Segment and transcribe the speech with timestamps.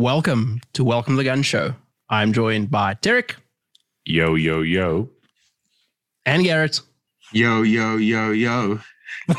[0.00, 1.74] welcome to Welcome to the Gun Show.
[2.08, 3.36] I'm joined by Derek
[4.06, 5.10] Yo, yo, yo.
[6.24, 6.80] and Garrett.
[7.32, 8.80] Yo, yo, yo, yo.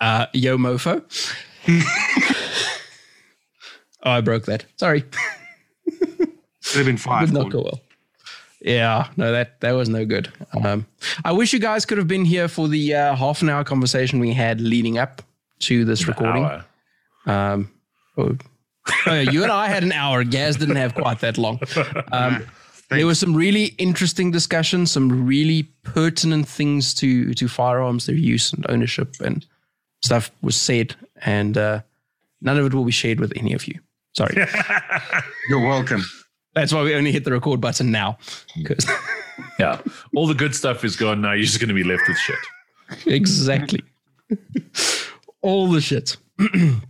[0.00, 1.02] Uh, yo, mofo.
[4.02, 4.64] oh, I broke that.
[4.76, 5.02] Sorry.
[5.02, 6.30] Could
[6.74, 7.26] have been five.
[7.26, 7.80] Did not go well.
[8.62, 10.32] Yeah, no, that that was no good.
[10.64, 10.86] Um,
[11.22, 14.20] I wish you guys could have been here for the uh, half an hour conversation
[14.20, 15.20] we had leading up
[15.60, 16.44] to this recording.
[16.44, 16.64] Hour.
[17.26, 17.70] Um,
[18.16, 18.36] oh,
[19.06, 20.24] oh, yeah, you and I had an hour.
[20.24, 21.60] Gaz didn't have quite that long.
[22.12, 22.46] Um,
[22.90, 28.52] there was some really interesting discussion, some really pertinent things to to firearms, their use
[28.52, 29.46] and ownership, and
[30.02, 31.82] stuff was said, and uh,
[32.40, 33.78] none of it will be shared with any of you.
[34.16, 34.34] Sorry,
[35.48, 36.02] You're welcome.
[36.54, 38.18] that's why we only hit the record button now.
[38.66, 38.86] 'Cause-
[39.58, 39.80] Yeah.
[40.16, 41.32] All the good stuff is gone now.
[41.32, 42.38] You're just going to be left with shit.
[43.06, 43.82] exactly.
[45.42, 46.16] All the shit.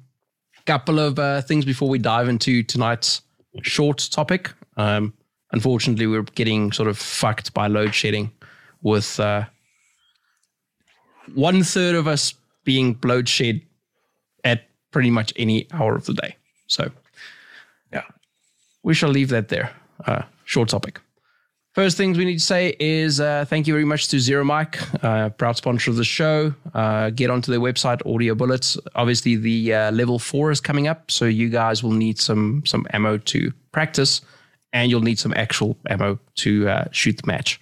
[0.67, 3.23] Couple of uh, things before we dive into tonight's
[3.63, 4.53] short topic.
[4.77, 5.15] Um,
[5.53, 8.31] unfortunately, we're getting sort of fucked by load shedding,
[8.83, 9.45] with uh,
[11.35, 13.63] one third of us being load shed
[14.45, 16.37] at pretty much any hour of the day.
[16.69, 16.91] So,
[17.93, 18.05] Yeah.
[18.83, 19.73] we shall leave that there.
[20.07, 21.01] Uh, short topic.
[21.75, 24.81] First things we need to say is uh, thank you very much to Zero Mike,
[25.05, 26.53] uh, proud sponsor of the show.
[26.75, 28.77] Uh, get onto their website, Audio Bullets.
[28.97, 32.89] Obviously, the uh, level four is coming up, so you guys will need some some
[32.93, 34.21] ammo to practice,
[34.73, 37.61] and you'll need some actual ammo to uh, shoot the match.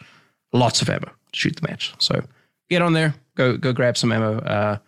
[0.54, 1.92] Lots of ammo to shoot the match.
[1.98, 2.24] So
[2.70, 4.38] get on there, go go grab some ammo.
[4.38, 4.78] Uh,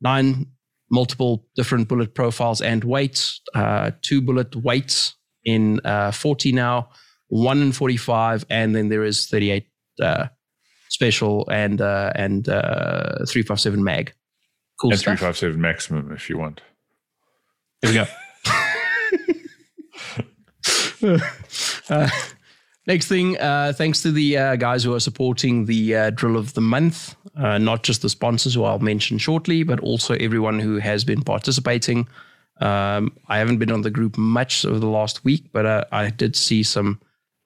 [0.00, 0.46] nine
[0.92, 3.40] multiple different bullet profiles and weights.
[4.02, 5.80] Two bullet weights in
[6.12, 6.90] 40 now
[7.28, 9.66] one in 45 and then there is 38
[10.02, 10.26] uh,
[10.88, 14.12] special and uh, and uh, 357 mag.
[14.80, 15.18] Cool And stuff.
[15.18, 16.60] 357 maximum if you want.
[17.82, 18.06] here we go.
[21.90, 22.08] Uh,
[22.86, 26.52] next thing uh, thanks to the uh, guys who are supporting the uh, drill of
[26.54, 30.78] the month uh, not just the sponsors who i'll mention shortly but also everyone who
[30.78, 32.08] has been participating.
[32.60, 36.10] Um, i haven't been on the group much over the last week but uh, i
[36.10, 37.00] did see some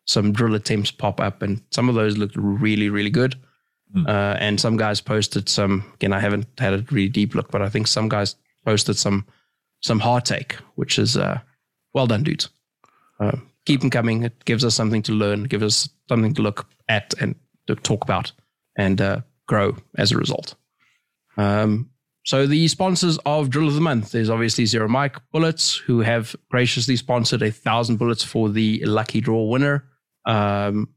[0.04, 3.36] some drill attempts pop up and some of those looked really really good
[3.94, 4.06] Hmm.
[4.06, 7.60] uh, and some guys posted some again i haven't had a really deep look but
[7.60, 9.26] i think some guys posted some
[9.82, 11.40] some hard take which is uh,
[11.92, 12.48] well done dudes
[13.20, 13.36] uh,
[13.66, 17.12] keep them coming it gives us something to learn gives us something to look at
[17.20, 17.34] and
[17.66, 18.32] to talk about
[18.78, 20.54] and uh, grow as a result
[21.36, 21.90] um,
[22.24, 26.36] so the sponsors of Drill of the Month is obviously Zero Mike Bullets, who have
[26.50, 29.84] graciously sponsored a thousand bullets for the lucky draw winner.
[30.25, 30.88] Um,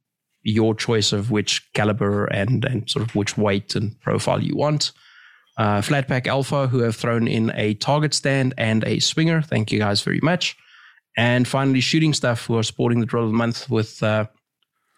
[0.46, 4.92] your choice of which caliber and and sort of which weight and profile you want.
[5.58, 9.42] Uh, Flatpack Alpha, who have thrown in a target stand and a swinger.
[9.42, 10.56] Thank you guys very much.
[11.18, 14.26] And finally, Shooting Stuff, who are supporting the Drill of the Month with uh,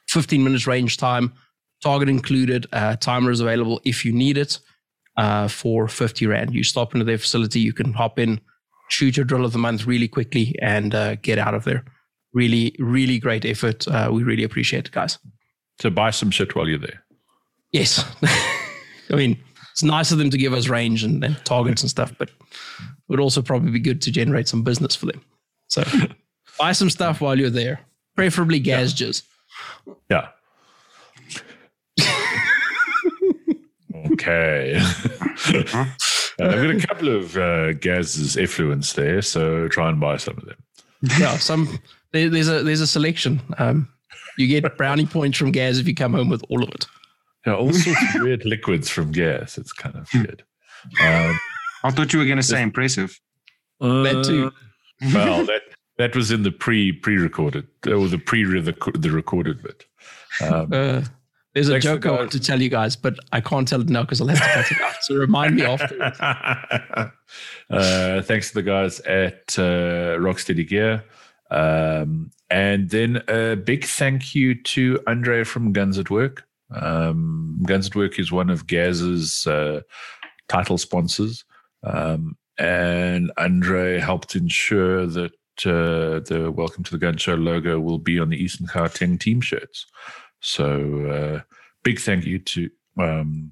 [0.09, 1.33] 15 minutes range time,
[1.83, 2.65] target included.
[2.73, 4.59] Uh, timer is available if you need it
[5.15, 6.55] uh, for 50 Rand.
[6.55, 8.41] You stop into their facility, you can hop in,
[8.89, 11.85] shoot your drill of the month really quickly, and uh, get out of there.
[12.33, 13.87] Really, really great effort.
[13.87, 15.17] Uh, we really appreciate it, guys.
[15.79, 17.03] So buy some shit while you're there.
[17.71, 18.03] Yes.
[19.09, 19.37] I mean,
[19.71, 22.35] it's nice of them to give us range and, and targets and stuff, but it
[23.07, 25.21] would also probably be good to generate some business for them.
[25.67, 25.83] So
[26.59, 27.81] buy some stuff while you're there,
[28.15, 29.23] preferably Gazges.
[30.09, 30.29] Yeah.
[34.11, 34.79] okay.
[34.79, 35.85] Uh,
[36.39, 40.45] I've got a couple of uh, Gaz's effluents there, so try and buy some of
[40.45, 40.57] them.
[41.19, 41.79] Yeah, some
[42.11, 43.41] there, there's a there's a selection.
[43.57, 43.89] Um,
[44.37, 46.85] you get brownie points from Gaz if you come home with all of it.
[47.45, 49.57] Yeah, all sorts of weird liquids from Gas.
[49.57, 50.43] It's kind of weird.
[51.01, 51.39] Um,
[51.83, 53.19] I thought you were going to say impressive.
[53.79, 54.47] That too.
[54.47, 55.61] uh, well, that
[55.97, 59.85] that was in the pre pre recorded or the pre the, the recorded bit.
[60.41, 61.01] Um, Uh,
[61.53, 64.03] there's a joke I want to tell you guys, but I can't tell it now
[64.03, 64.95] because I'll have to cut it out.
[65.01, 66.03] So remind me after.
[67.71, 71.03] uh, thanks to the guys at uh, Rocksteady Gear.
[71.49, 76.45] Um, and then a big thank you to Andre from Guns at Work.
[76.71, 79.81] Um, Guns at Work is one of Gaz's uh,
[80.47, 81.43] title sponsors.
[81.83, 85.31] Um, and Andre helped ensure that
[85.65, 89.41] uh, the Welcome to the Gun Show logo will be on the Eastern Gauteng team
[89.41, 89.85] shirts.
[90.39, 91.53] So, uh,
[91.83, 93.51] big thank you to um,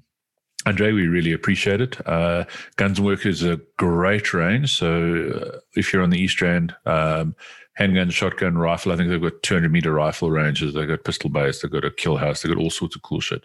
[0.66, 0.92] Andre.
[0.92, 2.06] We really appreciate it.
[2.06, 2.44] Uh,
[2.76, 4.76] Guns and Work is a great range.
[4.76, 7.34] So, uh, if you're on the East Rand, um,
[7.76, 10.74] handgun, shotgun, rifle, I think they've got 200 meter rifle ranges.
[10.74, 11.62] They've got pistol base.
[11.62, 12.42] They've got a kill house.
[12.42, 13.44] They've got all sorts of cool shit.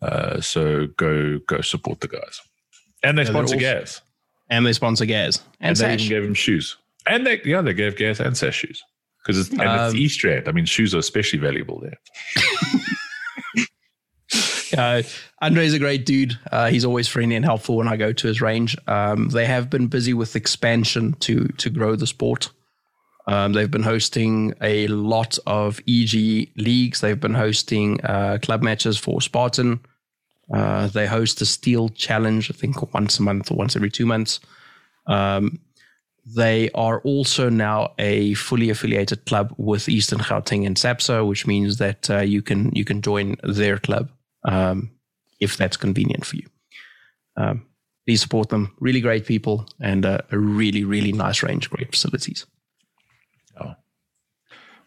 [0.00, 2.40] Uh, so, go go support the guys.
[3.02, 4.00] And they Yeah, sponsor gas.
[4.48, 6.76] And they sponsor Gaz and, and they even gave him shoes.
[7.06, 8.82] And they, yeah, they gave Gas and Sash shoes
[9.22, 10.48] because it's, and it's Um, Easter egg.
[10.48, 11.98] I mean, shoes are especially valuable there.
[14.76, 15.02] Uh,
[15.42, 16.38] Andre's a great dude.
[16.52, 18.76] Uh, he's always friendly and helpful when I go to his range.
[18.86, 22.50] Um, they have been busy with expansion to to grow the sport.
[23.26, 27.00] Um, they've been hosting a lot of EG leagues.
[27.00, 29.80] They've been hosting uh, club matches for Spartan.
[30.52, 34.06] Uh, they host the Steel Challenge, I think once a month or once every two
[34.06, 34.40] months.
[35.06, 35.60] Um,
[36.26, 41.78] they are also now a fully affiliated club with Eastern Gauteng and SAPSA, which means
[41.78, 44.10] that uh, you can you can join their club
[44.44, 44.90] um,
[45.40, 46.46] if that's convenient for you.
[47.36, 47.66] Um,
[48.06, 48.76] please support them.
[48.80, 52.46] Really great people and uh, a really really nice range, of great facilities.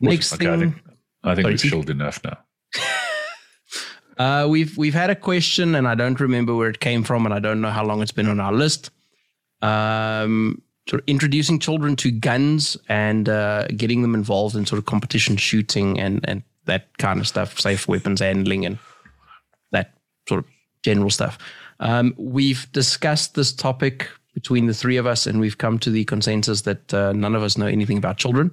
[0.03, 0.83] Next Okay, I thing, think,
[1.23, 2.37] I think we've chilled enough now.
[4.15, 7.33] Uh, we've we've had a question, and I don't remember where it came from, and
[7.33, 8.91] I don't know how long it's been on our list.
[9.63, 14.85] Um, sort of introducing children to guns and uh, getting them involved in sort of
[14.85, 18.77] competition shooting and and that kind of stuff, safe weapons handling, and
[19.71, 19.93] that
[20.29, 20.45] sort of
[20.83, 21.39] general stuff.
[21.79, 26.05] Um, we've discussed this topic between the three of us, and we've come to the
[26.05, 28.51] consensus that uh, none of us know anything about children.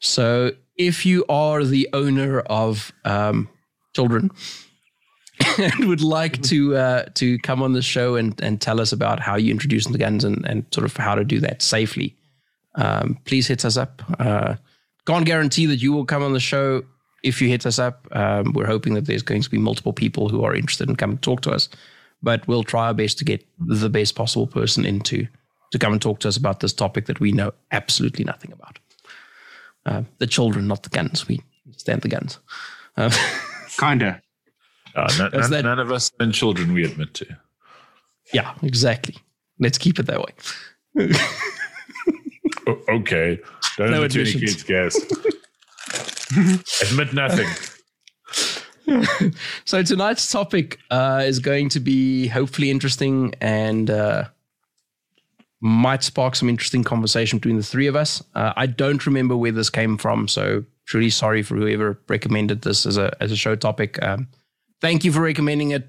[0.00, 3.48] So, if you are the owner of um,
[3.94, 4.30] children
[5.58, 9.20] and would like to uh, to come on the show and, and tell us about
[9.20, 12.16] how you introduce them to guns and, and sort of how to do that safely,
[12.76, 14.02] um, please hit us up.
[14.18, 14.56] Uh,
[15.06, 16.82] can't guarantee that you will come on the show
[17.22, 18.06] if you hit us up.
[18.12, 21.18] Um, we're hoping that there's going to be multiple people who are interested in coming
[21.18, 21.68] to talk to us,
[22.22, 25.26] but we'll try our best to get the best possible person into
[25.72, 28.78] to come and talk to us about this topic that we know absolutely nothing about.
[29.90, 31.26] Uh, the children, not the guns.
[31.28, 32.38] We understand the guns.
[32.96, 33.10] Uh,
[33.78, 34.22] Kinda.
[34.94, 37.26] Uh, no- That's none, that- none of us and children we admit to.
[38.32, 39.16] Yeah, exactly.
[39.58, 41.08] Let's keep it that way.
[42.68, 43.38] O- okay.
[43.76, 44.96] Don't No admit to any kids, guys.
[46.90, 47.48] admit nothing.
[49.64, 54.24] So tonight's topic uh, is going to be hopefully interesting and uh,
[55.60, 58.22] might spark some interesting conversation between the three of us.
[58.34, 62.86] Uh, I don't remember where this came from, so truly sorry for whoever recommended this
[62.86, 64.02] as a as a show topic.
[64.02, 64.28] Um,
[64.80, 65.86] thank you for recommending it.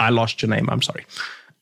[0.00, 0.68] I lost your name.
[0.68, 1.06] I'm sorry.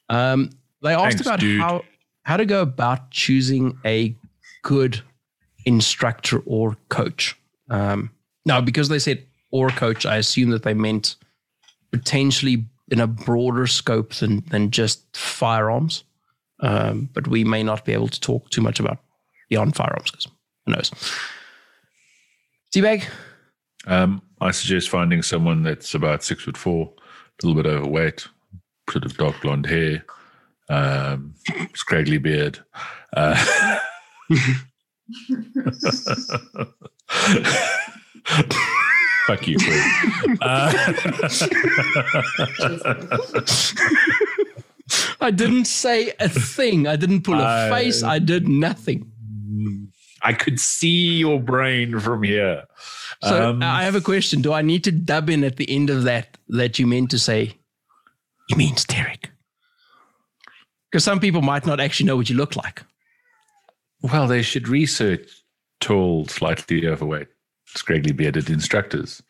[0.09, 0.51] Um,
[0.83, 1.61] they asked Thanks, about dude.
[1.61, 1.85] how
[2.25, 4.15] how to go about choosing a
[4.63, 5.01] good
[5.67, 7.37] instructor or coach.
[7.69, 8.11] Um,
[8.47, 11.17] now, because they said or coach, I assume that they meant
[11.91, 16.05] potentially in a broader scope than than just firearms.
[16.61, 18.99] Um, but we may not be able to talk too much about
[19.49, 20.29] beyond firearms because
[20.67, 20.91] who knows.
[22.75, 23.05] Teabag,
[23.87, 26.93] Um, I suggest finding someone that's about six foot four,
[27.43, 28.29] a little bit overweight,
[28.91, 30.05] sort of dark blonde hair,
[30.69, 31.35] um,
[31.75, 32.61] scraggly beard.
[33.17, 33.35] Uh,
[39.27, 39.57] fuck you,
[40.41, 40.73] Uh,
[45.21, 46.87] I didn't say a thing.
[46.87, 48.03] I didn't pull a I- face.
[48.03, 49.11] I did nothing.
[50.23, 52.65] I could see your brain from here.
[53.23, 54.43] So Um, I have a question.
[54.43, 57.19] Do I need to dub in at the end of that that you meant to
[57.19, 57.55] say,
[58.49, 59.31] he means Derek?
[60.91, 62.83] Because some people might not actually know what you look like.
[64.03, 65.29] Well, they should research
[65.81, 67.29] tall, slightly overweight,
[67.67, 69.23] scraggly bearded instructors.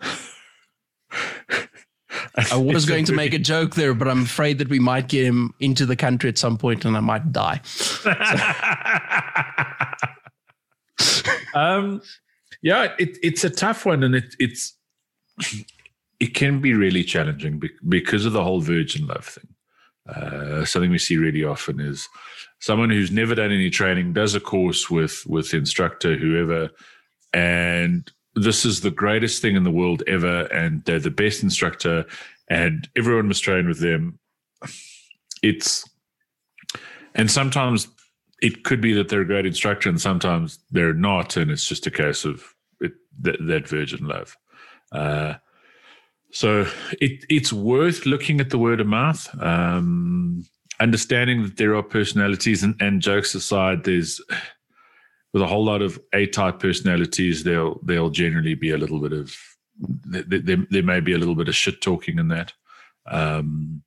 [2.36, 5.24] I was going to make a joke there, but I'm afraid that we might get
[5.24, 7.60] him into the country at some point and I might die.
[11.54, 12.02] um,
[12.62, 14.74] yeah, it, it's a tough one, and it, it's
[16.20, 19.48] it can be really challenging because of the whole virgin love thing.
[20.08, 22.08] Uh, something we see really often is
[22.60, 26.70] someone who's never done any training does a course with with instructor whoever,
[27.32, 32.04] and this is the greatest thing in the world ever, and they're the best instructor,
[32.48, 34.18] and everyone must train with them.
[35.42, 35.88] It's
[37.16, 37.88] and sometimes
[38.40, 41.86] it could be that they're a great instructor and sometimes they're not and it's just
[41.86, 44.36] a case of it, that, that virgin love
[44.92, 45.34] uh,
[46.30, 46.66] so
[47.00, 50.44] it, it's worth looking at the word of mouth um,
[50.78, 54.20] understanding that there are personalities and, and jokes aside there's
[55.36, 59.36] with a whole lot of a-type personalities there'll there'll generally be a little bit of
[59.78, 62.54] there, there, there may be a little bit of shit talking in that
[63.10, 63.82] um,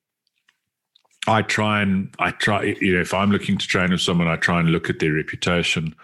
[1.26, 4.36] I try and I try, you know, if I'm looking to train with someone, I
[4.36, 5.94] try and look at their reputation,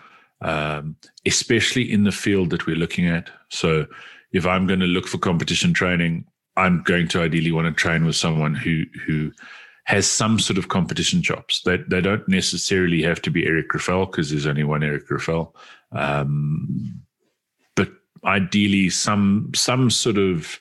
[0.42, 3.30] um, especially in the field that we're looking at.
[3.48, 3.86] So
[4.32, 6.26] if I'm going to look for competition training,
[6.56, 9.32] I'm going to ideally want to train with someone who who
[9.87, 11.62] has some sort of competition chops.
[11.62, 15.55] They they don't necessarily have to be Eric Grauffel because there's only one Eric Grauffel.
[15.93, 17.02] Um,
[17.76, 17.90] but
[18.25, 20.61] ideally, some some sort of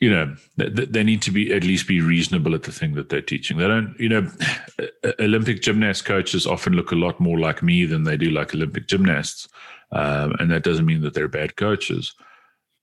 [0.00, 3.10] you know they, they need to be at least be reasonable at the thing that
[3.10, 3.58] they're teaching.
[3.58, 4.28] They don't, you know,
[5.20, 8.88] Olympic gymnast coaches often look a lot more like me than they do like Olympic
[8.88, 9.48] gymnasts,
[9.92, 12.12] um, and that doesn't mean that they're bad coaches,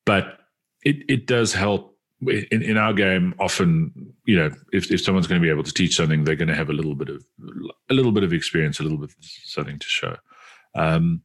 [0.06, 0.40] but
[0.86, 1.91] it it does help
[2.28, 5.74] in, in our game, often, you know, if, if someone's going to be able to
[5.74, 7.26] teach something, they're going to have a little bit of
[7.90, 10.16] a little bit of experience, a little bit something to show.
[10.76, 11.24] Um,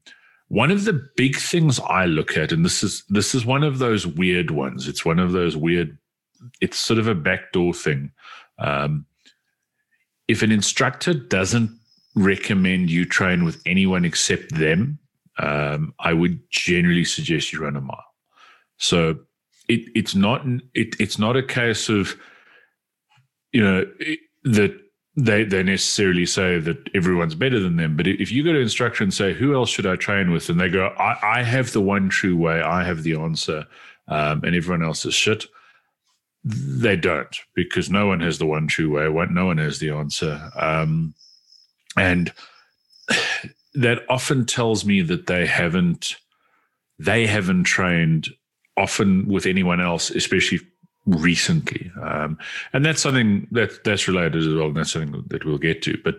[0.48, 3.78] one of the big things I look at, and this is this is one of
[3.78, 4.88] those weird ones.
[4.88, 5.98] It's one of those weird.
[6.60, 8.12] It's sort of a backdoor thing.
[8.58, 9.06] Um,
[10.28, 11.70] if an instructor doesn't
[12.14, 14.98] recommend you train with anyone except them,
[15.38, 18.02] um, I would generally suggest you run a mile.
[18.78, 19.18] So
[19.68, 20.44] it, it's not
[20.74, 22.16] it, it's not a case of
[23.52, 23.84] you know
[24.44, 24.78] that
[25.16, 27.96] they they necessarily say that everyone's better than them.
[27.96, 30.60] But if you go to instructor and say, "Who else should I train with?" and
[30.60, 32.60] they go, "I, I have the one true way.
[32.60, 33.66] I have the answer,
[34.08, 35.46] um, and everyone else is shit."
[36.44, 39.26] They don't because no one has the one true way.
[39.30, 41.14] No one has the answer, um,
[41.96, 42.32] and
[43.74, 46.16] that often tells me that they haven't
[46.98, 48.28] they haven't trained
[48.76, 50.60] often with anyone else, especially
[51.06, 51.90] recently.
[52.02, 52.38] Um,
[52.72, 54.66] and that's something that that's related as well.
[54.66, 55.98] And that's something that we'll get to.
[56.02, 56.16] But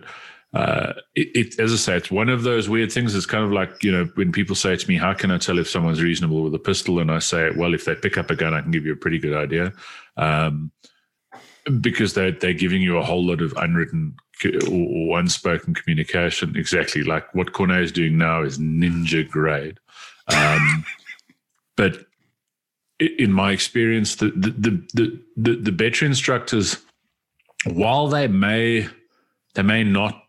[0.54, 3.14] uh, it, it, as I say, it's one of those weird things.
[3.14, 5.58] It's kind of like, you know, when people say to me, how can I tell
[5.58, 7.00] if someone's reasonable with a pistol?
[7.00, 8.96] And I say, well, if they pick up a gun, I can give you a
[8.96, 9.72] pretty good idea.
[10.16, 10.72] Um,
[11.82, 14.16] because they're, they're giving you a whole lot of unwritten
[14.70, 16.56] or, unspoken communication.
[16.56, 19.78] Exactly like what Cornet is doing now is ninja grade.
[20.34, 20.84] Um,
[21.76, 22.06] but
[23.00, 24.50] in my experience, the the
[24.92, 26.76] the the, the better instructors,
[27.64, 28.88] while they may
[29.54, 30.24] they may not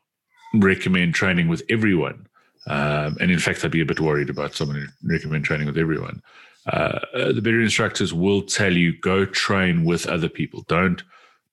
[0.54, 2.28] recommend training with everyone,
[2.68, 5.78] um, and in fact, I'd be a bit worried about someone who recommend training with
[5.78, 6.22] everyone.
[6.66, 10.64] Uh, the better instructors will tell you go train with other people.
[10.68, 11.02] Don't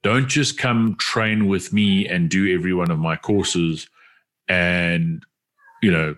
[0.02, 3.88] don't just come train with me and do every one of my courses,
[4.48, 5.24] and
[5.82, 6.14] you know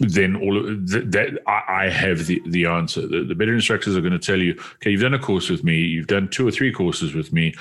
[0.00, 3.06] then all that, I, have the, the answer.
[3.06, 5.64] The, the better instructors are going to tell you, okay, you've done a course with
[5.64, 7.54] me, you've done two or three courses with me.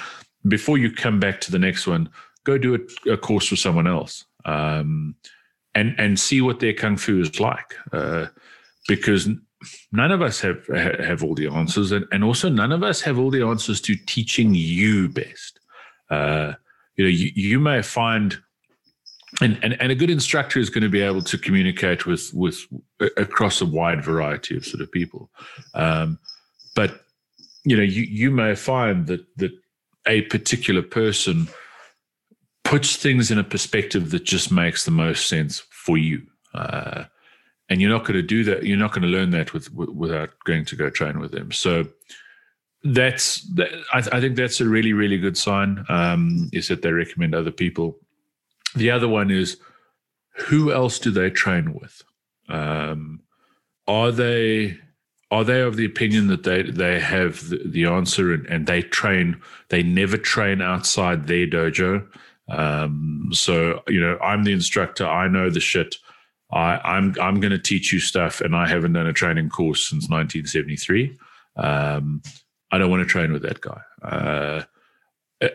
[0.47, 2.09] Before you come back to the next one,
[2.43, 5.15] go do a, a course with someone else, um,
[5.73, 8.27] and and see what their kung fu is like, uh,
[8.87, 9.27] because
[9.91, 13.17] none of us have have all the answers, and, and also none of us have
[13.17, 15.59] all the answers to teaching you best.
[16.09, 16.53] Uh,
[16.95, 18.39] you know, you, you may find
[19.41, 22.59] and, and and a good instructor is going to be able to communicate with with
[23.17, 25.29] across a wide variety of sort of people.
[25.73, 26.19] Um,
[26.75, 27.01] but
[27.65, 29.51] you know you you may find that that
[30.05, 31.47] a particular person
[32.63, 36.21] puts things in a perspective that just makes the most sense for you.
[36.53, 37.05] Uh,
[37.69, 39.89] and you're not going to do that you're not going to learn that with, with,
[39.89, 41.51] without going to go train with them.
[41.51, 41.85] So
[42.83, 46.91] that's that, I, I, think that's a really really good sign um, is that they
[46.91, 47.99] recommend other people
[48.75, 49.57] the other one is
[50.37, 52.03] who else do they train with?
[52.49, 53.21] Um,
[53.87, 54.77] are they
[55.29, 58.81] are they of the opinion that they they have the, the answer and, and, they
[58.81, 62.07] train they never train outside their dojo?
[62.49, 65.05] Um, so you know i'm the instructor.
[65.05, 65.95] I know the shit.
[66.49, 69.89] I, i'm i'm going to teach you stuff and i haven't done a training course
[69.89, 71.17] since 1973
[71.57, 72.21] um,
[72.71, 73.81] i don't want to train with that guy.
[74.01, 74.63] Uh,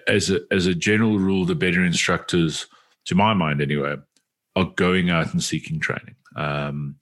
[0.07, 2.66] as a as a general rule the better instructors
[3.06, 3.97] to my mind anyway,
[4.56, 6.16] are going out and seeking training.
[6.37, 6.97] Um,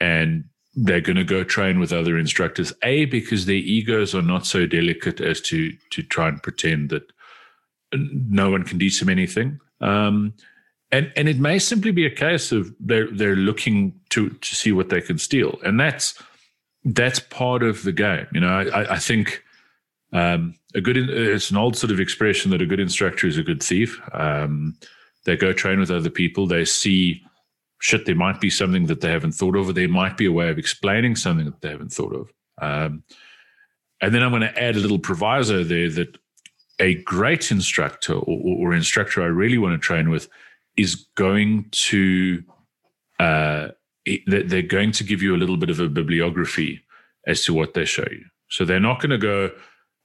[0.00, 4.46] and they're going to go train with other instructors, A, because their egos are not
[4.46, 7.10] so delicate as to, to try and pretend that
[7.94, 9.58] no one can teach them anything.
[9.80, 10.34] Um,
[10.92, 14.70] and, and it may simply be a case of they're, they're looking to, to see
[14.72, 15.58] what they can steal.
[15.64, 16.20] And that's,
[16.84, 18.26] that's part of the game.
[18.32, 19.42] You know, I, I think
[20.12, 23.42] um, a good, it's an old sort of expression that a good instructor is a
[23.42, 24.00] good thief.
[24.12, 24.76] Um,
[25.26, 26.46] they go train with other people.
[26.46, 27.22] They see
[27.80, 28.06] shit.
[28.06, 30.48] There might be something that they haven't thought of, or there might be a way
[30.48, 32.32] of explaining something that they haven't thought of.
[32.58, 33.02] Um,
[34.00, 36.16] and then I'm going to add a little proviso there that
[36.78, 40.28] a great instructor or, or instructor I really want to train with
[40.76, 42.42] is going to
[43.18, 43.68] uh,
[44.26, 46.82] they're going to give you a little bit of a bibliography
[47.26, 48.24] as to what they show you.
[48.48, 49.50] So they're not going to go,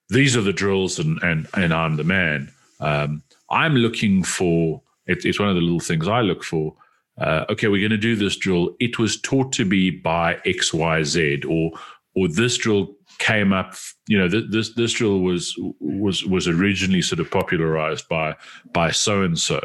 [0.09, 2.51] these are the drills and and and I'm the man.
[2.79, 6.75] Um, I'm looking for it, it's one of the little things I look for.
[7.19, 8.75] Uh, okay, we're going to do this drill.
[8.79, 11.71] It was taught to be by X, Y, Z, or
[12.15, 13.75] or this drill came up.
[14.07, 18.35] You know, th- this this drill was was was originally sort of popularized by
[18.73, 19.61] by so and so.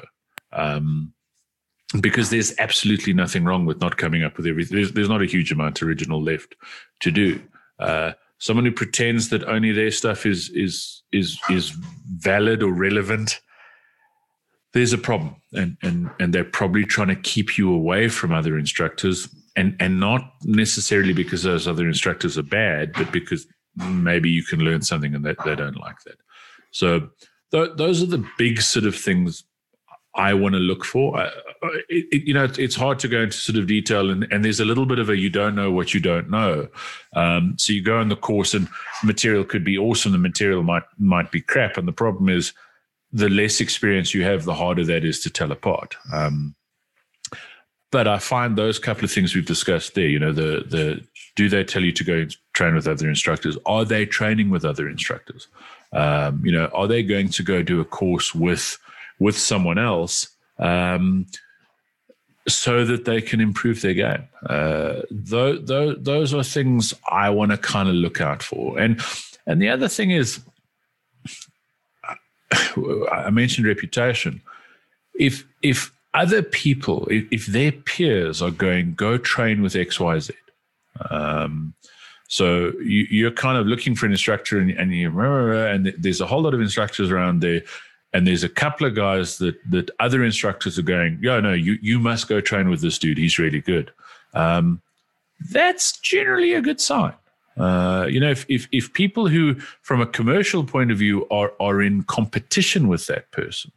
[2.00, 4.76] Because there's absolutely nothing wrong with not coming up with everything.
[4.76, 6.56] There's, there's not a huge amount of original left
[7.00, 7.40] to do.
[7.78, 11.70] Uh, someone who pretends that only their stuff is is is is
[12.18, 13.40] valid or relevant
[14.76, 18.58] there's a problem and and and they're probably trying to keep you away from other
[18.58, 23.46] instructors and and not necessarily because those other instructors are bad but because
[23.88, 26.18] maybe you can learn something and they, they don't like that
[26.70, 27.08] so
[27.52, 29.44] th- those are the big sort of things
[30.18, 31.20] I want to look for.
[31.20, 31.30] Uh,
[31.90, 34.64] it, you know, it's hard to go into sort of detail, and, and there's a
[34.64, 36.68] little bit of a you don't know what you don't know.
[37.14, 38.66] Um, so you go on the course, and
[39.04, 40.12] material could be awesome.
[40.12, 42.54] The material might might be crap, and the problem is
[43.12, 45.96] the less experience you have, the harder that is to tell apart.
[46.12, 46.54] Um,
[47.92, 51.48] but I find those couple of things we've discussed there, you know, the the do
[51.48, 53.56] they tell you to go train with other instructors?
[53.66, 55.48] Are they training with other instructors?
[55.92, 58.78] Um, you know, are they going to go do a course with
[59.18, 61.26] with someone else um,
[62.48, 64.28] so that they can improve their game.
[64.48, 68.78] Uh, those, are things I want to kind of look out for.
[68.78, 69.00] And
[69.46, 70.40] and the other thing is,
[73.12, 74.42] I mentioned reputation.
[75.18, 80.18] If if other people, if, if their peers are going, go train with X Y
[80.18, 80.34] Z.
[81.10, 81.74] Um,
[82.28, 86.26] so you, you're kind of looking for an instructor, and, and you and there's a
[86.26, 87.62] whole lot of instructors around there
[88.16, 91.76] and there's a couple of guys that that other instructors are going, yeah, no, you
[91.82, 93.18] you must go train with this dude.
[93.18, 93.92] He's really good.
[94.32, 94.80] Um,
[95.52, 97.12] that's generally a good sign.
[97.56, 101.52] Uh, you know, if, if if people who, from a commercial point of view, are
[101.58, 103.72] are in competition with that person,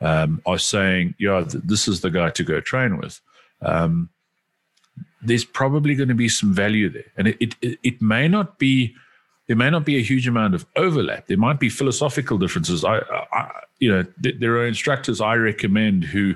[0.00, 3.20] um, are saying, yeah, th- this is the guy to go train with.
[3.62, 4.10] Um,
[5.22, 8.94] there's probably going to be some value there, and it, it it may not be
[9.48, 11.26] there may not be a huge amount of overlap.
[11.26, 12.84] There might be philosophical differences.
[12.84, 12.98] I,
[13.32, 16.34] I you know, th- there are instructors I recommend who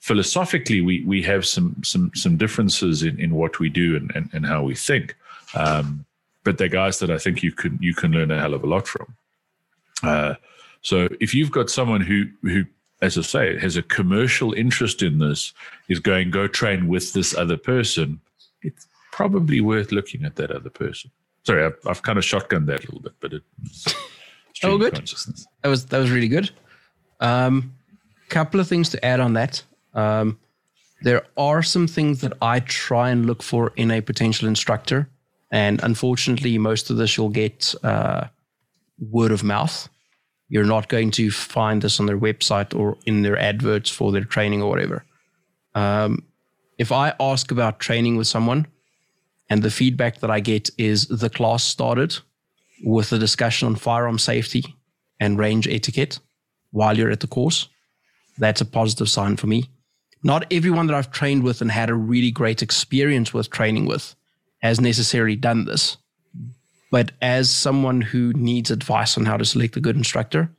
[0.00, 4.30] philosophically we we have some some some differences in, in what we do and, and,
[4.32, 5.16] and how we think.
[5.54, 6.04] Um,
[6.44, 8.66] but they're guys that I think you can you can learn a hell of a
[8.66, 9.14] lot from.
[10.02, 10.34] Uh,
[10.80, 12.64] so if you've got someone who who
[13.02, 15.52] as I say, has a commercial interest in this,
[15.88, 18.20] is going go train with this other person,
[18.62, 21.10] it's probably worth looking at that other person.
[21.44, 23.94] Sorry, I've, I've kind of shotgunned that a little bit, but it's
[24.62, 24.94] oh good.
[24.94, 26.50] That was that was really good.
[27.20, 27.74] Um,
[28.28, 29.62] couple of things to add on that.
[29.94, 30.38] Um,
[31.02, 35.08] there are some things that I try and look for in a potential instructor,
[35.52, 38.26] and unfortunately, most of this you'll get uh,
[38.98, 39.88] word of mouth.
[40.48, 44.24] You're not going to find this on their website or in their adverts for their
[44.24, 45.04] training or whatever.
[45.74, 46.24] Um,
[46.78, 48.66] if I ask about training with someone,
[49.50, 52.16] and the feedback that I get is the class started
[52.82, 54.64] with a discussion on firearm safety
[55.20, 56.18] and range etiquette
[56.70, 57.68] while you're at the course.
[58.38, 59.68] That's a positive sign for me.
[60.22, 64.14] Not everyone that I've trained with and had a really great experience with training with
[64.62, 65.96] has necessarily done this.
[66.90, 70.50] But as someone who needs advice on how to select a good instructor,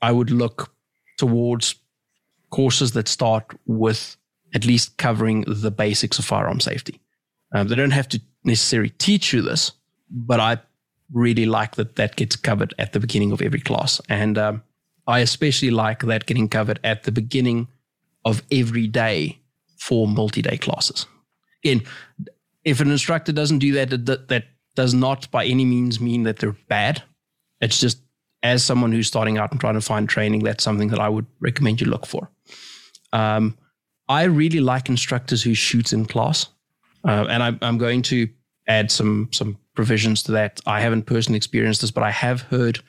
[0.00, 0.72] I would look
[1.18, 1.74] towards
[2.50, 4.16] courses that start with
[4.54, 7.00] at least covering the basics of firearm safety.
[7.54, 9.72] Um, they don't have to necessarily teach you this,
[10.10, 10.58] but I
[11.12, 14.00] really like that that gets covered at the beginning of every class.
[14.08, 14.62] And um,
[15.06, 17.68] I especially like that getting covered at the beginning
[18.24, 19.40] of every day
[19.78, 21.06] for multi day classes.
[21.64, 21.82] Again,
[22.64, 24.44] if an instructor doesn't do that, that, that
[24.74, 27.02] does not by any means mean that they're bad.
[27.60, 28.00] It's just
[28.42, 31.26] as someone who's starting out and trying to find training, that's something that I would
[31.40, 32.30] recommend you look for.
[33.12, 33.58] Um,
[34.08, 36.46] I really like instructors who shoot in class.
[37.06, 38.28] Uh, and I, I'm going to
[38.68, 40.60] add some some provisions to that.
[40.66, 42.80] I haven't personally experienced this, but I have heard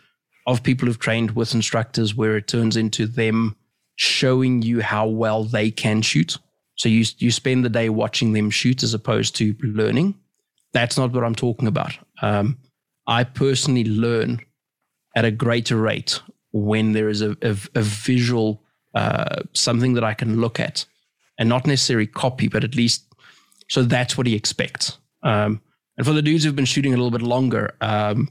[0.47, 3.55] of people who've trained with instructors where it turns into them
[3.95, 6.37] showing you how well they can shoot.
[6.81, 10.15] So you you spend the day watching them shoot as opposed to learning.
[10.73, 11.95] That's not what I'm talking about.
[12.23, 12.57] Um,
[13.05, 14.39] I personally learn
[15.15, 16.19] at a greater rate
[16.53, 18.63] when there is a, a, a visual
[18.95, 20.85] uh, something that I can look at
[21.37, 23.03] and not necessarily copy, but at least
[23.69, 24.97] so that's what he expects.
[25.21, 25.61] Um,
[25.97, 28.27] and for the dudes who've been shooting a little bit longer, um,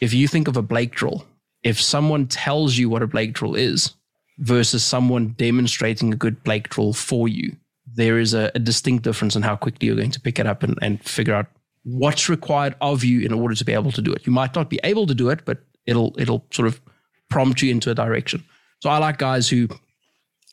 [0.00, 1.26] if you think of a Blake drill,
[1.64, 3.94] if someone tells you what a Blake drill is
[4.38, 7.56] versus someone demonstrating a good Blake drill for you,
[7.98, 10.62] there is a, a distinct difference in how quickly you're going to pick it up
[10.62, 11.46] and, and figure out
[11.82, 14.24] what's required of you in order to be able to do it.
[14.24, 16.80] You might not be able to do it, but it'll it'll sort of
[17.28, 18.44] prompt you into a direction.
[18.80, 19.66] So I like guys who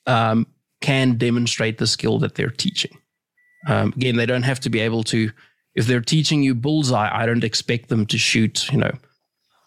[0.07, 0.47] um,
[0.81, 2.97] can demonstrate the skill that they're teaching.
[3.67, 5.31] Um, again, they don't have to be able to
[5.75, 8.93] if they're teaching you bullseye, I don't expect them to shoot, you know,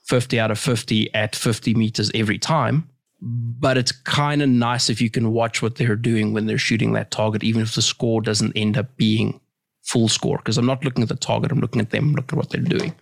[0.07, 2.89] 50 out of 50 at 50 meters every time.
[3.21, 6.93] But it's kind of nice if you can watch what they're doing when they're shooting
[6.93, 9.41] that target, even if the score doesn't end up being
[9.83, 10.39] full score.
[10.39, 12.63] Because I'm not looking at the target, I'm looking at them, looking at what they're
[12.63, 12.95] doing.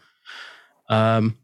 [0.89, 1.37] Um,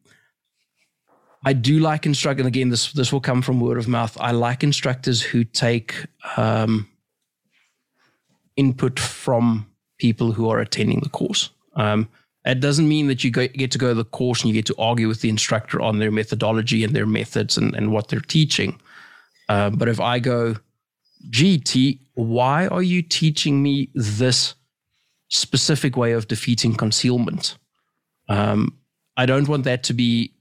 [1.45, 4.17] I do like instruct, and again, this this will come from word of mouth.
[4.21, 6.07] I like instructors who take
[6.37, 6.89] um,
[8.57, 9.67] input from
[9.99, 11.51] people who are attending the course.
[11.75, 12.09] Um,
[12.45, 14.75] it doesn't mean that you get to go to the course and you get to
[14.79, 18.81] argue with the instructor on their methodology and their methods and, and what they're teaching.
[19.49, 20.57] Uh, but if I go,
[21.31, 24.55] GT, why are you teaching me this
[25.29, 27.57] specific way of defeating concealment?
[28.29, 28.77] Um,
[29.17, 30.33] I don't want that to be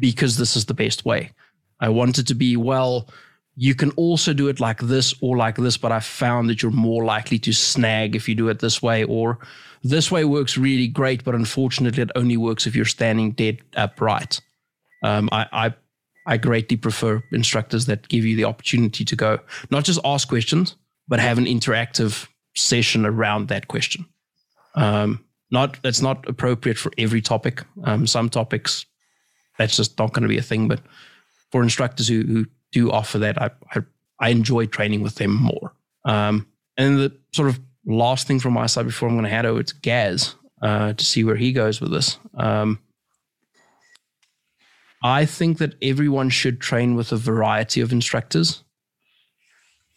[0.00, 1.32] because this is the best way.
[1.80, 3.08] I want it to be, well,
[3.56, 6.72] you can also do it like this or like this, but I found that you're
[6.72, 9.38] more likely to snag if you do it this way, or
[9.82, 14.40] this way works really great, but unfortunately, it only works if you're standing dead upright.
[15.02, 15.74] Um, I, I,
[16.26, 19.40] I greatly prefer instructors that give you the opportunity to go,
[19.70, 20.76] not just ask questions,
[21.08, 24.06] but have an interactive session around that question.
[24.74, 27.62] Um, not that's not appropriate for every topic.
[27.84, 28.86] Um, some topics
[29.58, 30.80] that's just not going to be a thing, but
[31.50, 33.80] for instructors who, who do offer that, I, I,
[34.18, 35.74] I enjoy training with them more.
[36.04, 36.46] Um,
[36.78, 39.62] and the sort of last thing from my side before I'm going to hand over
[39.62, 42.18] to Gaz uh, to see where he goes with this.
[42.34, 42.78] Um,
[45.02, 48.62] I think that everyone should train with a variety of instructors.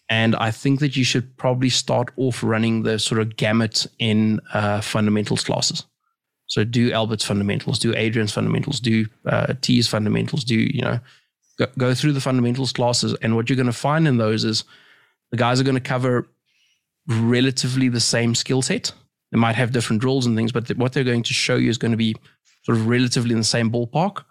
[0.09, 4.39] And I think that you should probably start off running the sort of gamut in
[4.53, 5.85] uh, fundamentals classes.
[6.47, 10.99] So do Albert's fundamentals, do Adrian's fundamentals, do uh, T's fundamentals, do, you know,
[11.57, 13.15] go, go through the fundamentals classes.
[13.21, 14.63] And what you're going to find in those is
[15.31, 16.27] the guys are going to cover
[17.07, 18.91] relatively the same skill set.
[19.31, 21.77] They might have different rules and things, but what they're going to show you is
[21.77, 22.15] going to be
[22.63, 24.23] sort of relatively in the same ballpark.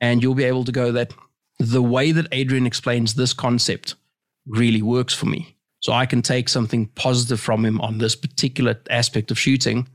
[0.00, 1.12] And you'll be able to go that
[1.58, 3.94] the way that Adrian explains this concept
[4.46, 5.56] really works for me.
[5.80, 9.88] So I can take something positive from him on this particular aspect of shooting.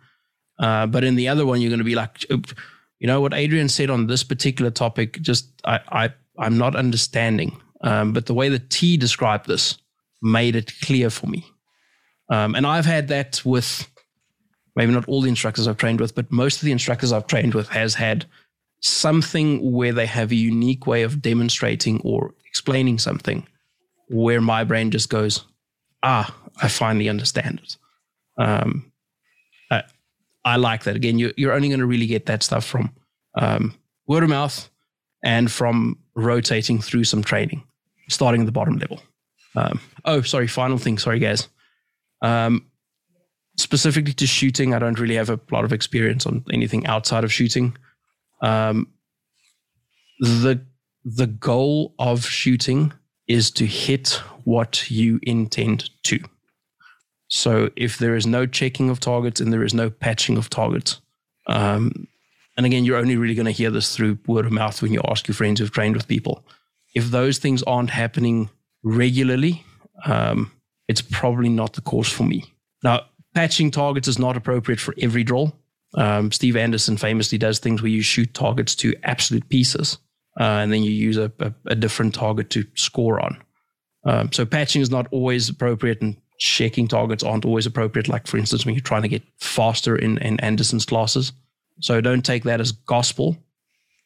[0.59, 3.69] Uh, but in the other one, you're going to be like, you know, what Adrian
[3.69, 7.59] said on this particular topic, just I, I I'm not understanding.
[7.81, 9.77] Um, but the way that T described this
[10.21, 11.45] made it clear for me.
[12.29, 13.89] Um, and I've had that with
[14.75, 17.53] maybe not all the instructors I've trained with, but most of the instructors I've trained
[17.53, 18.25] with has had
[18.81, 23.47] something where they have a unique way of demonstrating or explaining something
[24.09, 25.45] where my brain just goes,
[26.03, 27.77] ah, I finally understand it.
[28.37, 28.91] Um,
[29.71, 29.83] I,
[30.45, 30.95] I, like that.
[30.95, 32.93] Again, you, you're only going to really get that stuff from
[33.35, 33.73] um,
[34.07, 34.69] word of mouth
[35.23, 37.63] and from rotating through some training,
[38.09, 39.01] starting at the bottom level.
[39.55, 40.99] Um, oh, sorry, final thing.
[40.99, 41.47] Sorry, guys.
[42.21, 42.65] Um,
[43.57, 47.33] specifically to shooting, I don't really have a lot of experience on anything outside of
[47.33, 47.75] shooting.
[48.41, 48.87] Um,
[50.19, 50.65] the
[51.03, 52.91] the goal of shooting
[53.27, 56.19] is to hit what you intend to.
[57.29, 61.01] So if there is no checking of targets and there is no patching of targets,
[61.47, 62.07] um,
[62.55, 65.01] and again, you're only really going to hear this through word of mouth when you
[65.07, 66.43] ask your friends who've trained with people.
[66.95, 68.49] If those things aren't happening
[68.83, 69.63] regularly,
[70.05, 70.51] um,
[70.87, 72.43] it's probably not the course for me.
[72.83, 75.51] Now, patching targets is not appropriate for every draw.
[75.93, 79.97] Um, Steve Anderson famously does things where you shoot targets to absolute pieces,
[80.39, 83.37] uh, and then you use a, a, a, different target to score on.
[84.03, 88.07] Um, so patching is not always appropriate, and checking targets aren't always appropriate.
[88.07, 91.31] Like for instance, when you're trying to get faster in, in Anderson's classes.
[91.79, 93.37] So don't take that as gospel.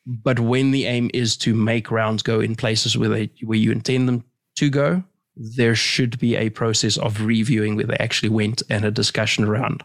[0.05, 3.71] But when the aim is to make rounds go in places where they where you
[3.71, 4.23] intend them
[4.55, 5.03] to go,
[5.35, 9.83] there should be a process of reviewing where they actually went and a discussion around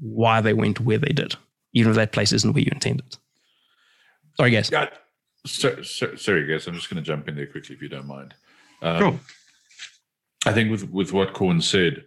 [0.00, 1.34] why they went where they did,
[1.72, 3.16] even if that place isn't where you intended.
[4.36, 4.70] Sorry, guys.
[4.70, 4.88] Yeah,
[5.46, 6.66] so, so, sorry, guys.
[6.66, 8.34] I'm just going to jump in there quickly if you don't mind.
[8.82, 9.20] Um, Sure.
[10.46, 12.04] I think with with what Corn said,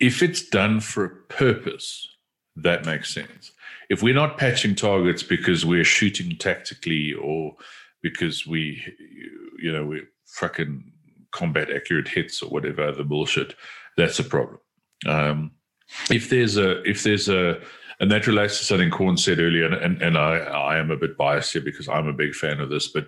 [0.00, 2.08] if it's done for a purpose,
[2.56, 3.52] that makes sense.
[3.90, 7.56] If we're not patching targets because we're shooting tactically or
[8.02, 8.82] because we,
[9.58, 10.90] you know, we're fucking
[11.32, 13.54] combat accurate hits or whatever other bullshit,
[13.96, 14.58] that's a problem.
[15.06, 15.52] Um,
[16.10, 17.60] if there's a if there's a
[18.00, 20.96] and that relates to something Corn said earlier, and, and, and I, I am a
[20.96, 23.06] bit biased here because I'm a big fan of this, but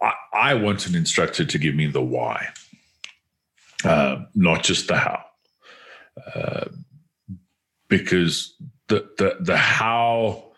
[0.00, 2.48] I, I want an instructor to give me the why,
[3.84, 5.24] uh, not just the how.
[6.34, 6.66] Uh,
[7.88, 8.54] because
[8.88, 10.52] the, the the how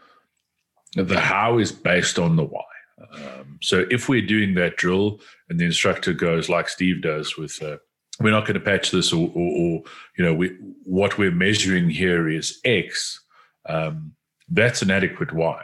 [0.94, 2.62] the how is based on the why.
[2.98, 7.62] Um, so if we're doing that drill and the instructor goes like Steve does with
[7.62, 7.76] uh,
[8.20, 9.82] we're not going to patch this, or, or, or
[10.16, 13.20] you know, we, what we're measuring here is X.
[13.68, 14.12] Um,
[14.48, 15.62] that's an adequate Y.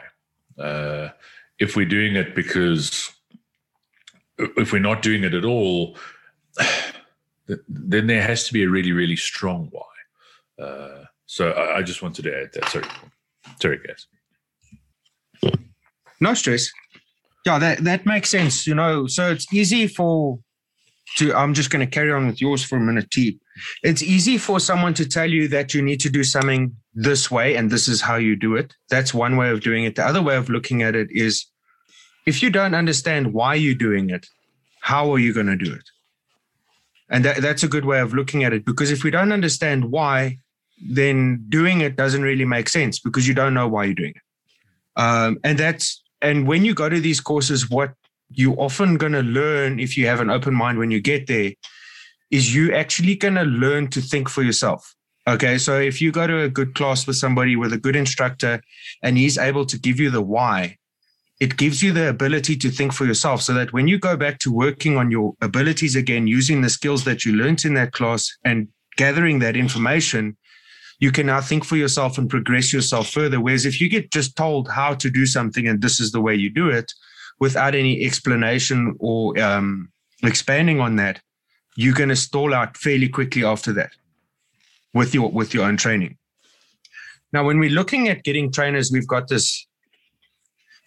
[0.59, 1.09] Uh,
[1.59, 3.11] if we're doing it because
[4.37, 5.97] if we're not doing it at all,
[7.67, 10.63] then there has to be a really, really strong why.
[10.63, 12.69] Uh, so I, I, just wanted to add that.
[12.69, 12.85] Sorry,
[13.59, 14.07] sorry, guys.
[16.19, 16.69] No stress.
[17.45, 18.65] Yeah, that that makes sense.
[18.65, 20.39] You know, so it's easy for
[21.17, 21.33] to.
[21.33, 23.39] I'm just going to carry on with yours for a minute, T.
[23.83, 27.55] It's easy for someone to tell you that you need to do something this way
[27.55, 28.73] and this is how you do it.
[28.89, 29.95] That's one way of doing it.
[29.95, 31.45] The other way of looking at it is
[32.25, 34.27] if you don't understand why you're doing it,
[34.81, 35.89] how are you going to do it?
[37.09, 39.91] And that, that's a good way of looking at it because if we don't understand
[39.91, 40.37] why,
[40.81, 45.01] then doing it doesn't really make sense because you don't know why you're doing it.
[45.01, 47.93] Um, and that's and when you go to these courses, what
[48.31, 51.51] you're often going to learn if you have an open mind when you get there
[52.31, 54.95] is you actually going to learn to think for yourself.
[55.27, 58.61] Okay, so if you go to a good class with somebody with a good instructor
[59.03, 60.77] and he's able to give you the why,
[61.39, 64.39] it gives you the ability to think for yourself so that when you go back
[64.39, 68.37] to working on your abilities again, using the skills that you learned in that class
[68.45, 70.37] and gathering that information,
[70.99, 73.39] you can now think for yourself and progress yourself further.
[73.39, 76.35] Whereas if you get just told how to do something and this is the way
[76.35, 76.91] you do it
[77.39, 79.91] without any explanation or um,
[80.23, 81.21] expanding on that,
[81.75, 83.91] you're going to stall out fairly quickly after that
[84.93, 86.17] with your with your own training.
[87.31, 89.65] Now, when we're looking at getting trainers, we've got this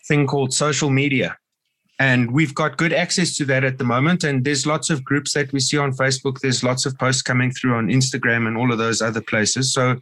[0.07, 1.37] thing called social media.
[1.98, 4.22] And we've got good access to that at the moment.
[4.22, 6.40] And there's lots of groups that we see on Facebook.
[6.40, 9.72] There's lots of posts coming through on Instagram and all of those other places.
[9.72, 9.96] So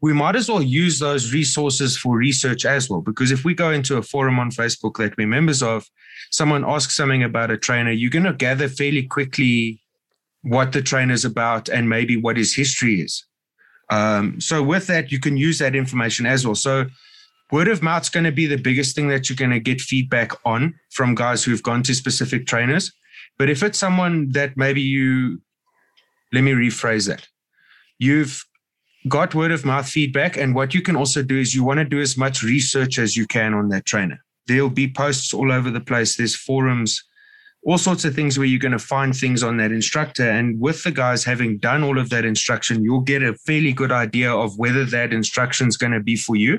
[0.00, 3.02] we might as well use those resources for research as well.
[3.02, 5.86] Because if we go into a forum on Facebook that we're members of,
[6.30, 9.80] someone asks something about a trainer, you're going to gather fairly quickly
[10.42, 13.24] what the trainer's about and maybe what his history is.
[13.90, 16.54] Um, so with that, you can use that information as well.
[16.54, 16.86] So
[17.50, 19.80] word of mouth is going to be the biggest thing that you're going to get
[19.80, 22.92] feedback on from guys who've gone to specific trainers.
[23.38, 25.40] But if it's someone that maybe you,
[26.32, 27.28] let me rephrase that.
[27.98, 28.44] You've
[29.08, 30.36] got word of mouth feedback.
[30.36, 33.16] And what you can also do is you want to do as much research as
[33.16, 34.18] you can on that trainer.
[34.46, 36.16] There'll be posts all over the place.
[36.16, 37.02] There's forums,
[37.62, 40.28] all sorts of things where you're going to find things on that instructor.
[40.28, 43.92] And with the guys having done all of that instruction, you'll get a fairly good
[43.92, 46.58] idea of whether that instruction is going to be for you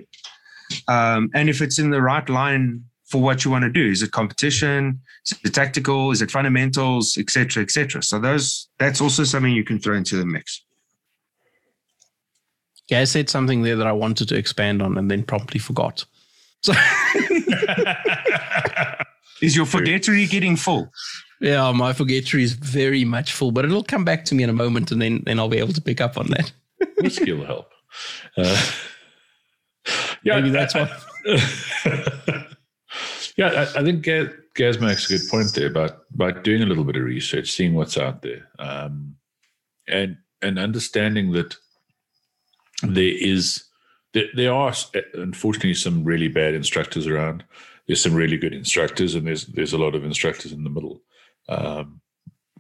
[0.88, 3.90] um, and if it's in the right line for what you want to do.
[3.90, 5.00] Is it competition?
[5.26, 6.12] Is it tactical?
[6.12, 8.04] Is it fundamentals, etc., etc.
[8.04, 10.64] So those that's also something you can throw into the mix.
[12.90, 16.06] Yeah, I said something there that I wanted to expand on and then promptly forgot.
[16.62, 16.74] So
[19.42, 20.92] is your forgettery getting full?
[21.42, 24.54] Yeah, my forgettery is very much full, but it'll come back to me in a
[24.54, 26.52] moment, and then then I'll be able to pick up on that.
[26.98, 27.72] Whiskey will help.
[28.38, 28.72] Uh,
[30.26, 30.92] yeah, maybe that's why.
[33.38, 36.66] yeah, I, I think Gaz, Gaz, makes a good point there about about doing a
[36.66, 39.16] little bit of research, seeing what's out there, um,
[39.88, 41.56] and and understanding that
[42.82, 43.64] there is
[44.14, 44.74] there, there are
[45.14, 47.44] unfortunately some really bad instructors around.
[47.88, 51.02] There's some really good instructors, and there's there's a lot of instructors in the middle.
[51.48, 52.02] Um,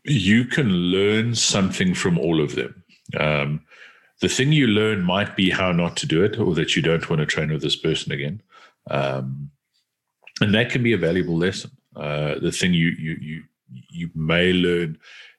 [0.03, 2.83] you can learn something from all of them.
[3.19, 3.61] Um,
[4.21, 7.09] the thing you learn might be how not to do it or that you don't
[7.09, 8.41] want to train with this person again.
[8.89, 9.51] Um,
[10.41, 11.71] and that can be a valuable lesson.
[11.95, 13.43] Uh, the thing you, you, you,
[13.89, 14.97] you may learn.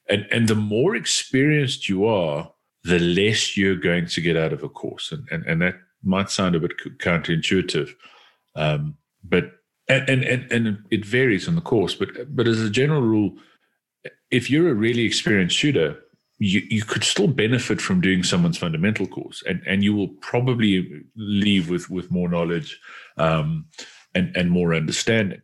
[0.09, 2.51] And, and the more experienced you are,
[2.85, 5.13] the less you're going to get out of a course.
[5.13, 7.91] And, and, and that might sound a bit counterintuitive.
[8.55, 9.53] Um, but,
[9.89, 13.37] and, and, and, it varies on the course, but, but as a general rule,
[14.31, 15.99] if you're a really experienced shooter,
[16.39, 21.05] you, you could still benefit from doing someone's fundamental course and, and you will probably
[21.17, 22.79] leave with, with more knowledge
[23.17, 23.67] um,
[24.15, 25.41] and, and more understanding.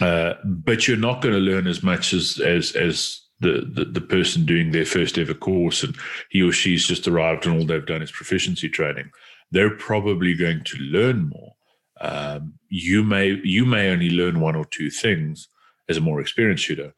[0.00, 4.00] Uh, but you're not going to learn as much as, as, as the, the, the,
[4.00, 5.96] person doing their first ever course and
[6.30, 9.10] he or she's just arrived and all they've done is proficiency training.
[9.50, 11.52] They're probably going to learn more.
[11.98, 15.48] Um, you may you may only learn one or two things
[15.88, 16.92] as a more experienced shooter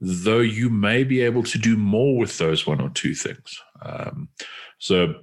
[0.00, 3.62] though you may be able to do more with those one or two things.
[3.82, 4.28] Um,
[4.78, 5.14] so,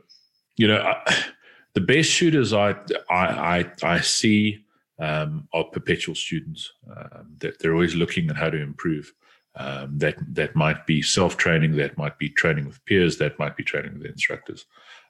[0.57, 1.23] you know, I,
[1.73, 2.71] the best shooters I
[3.10, 3.25] I
[3.60, 4.65] I, I see
[4.99, 6.71] um, are perpetual students.
[6.89, 9.13] Um, that they're always looking at how to improve.
[9.55, 11.75] Um, that that might be self training.
[11.75, 13.17] That might be training with peers.
[13.17, 14.65] That might be training with instructors.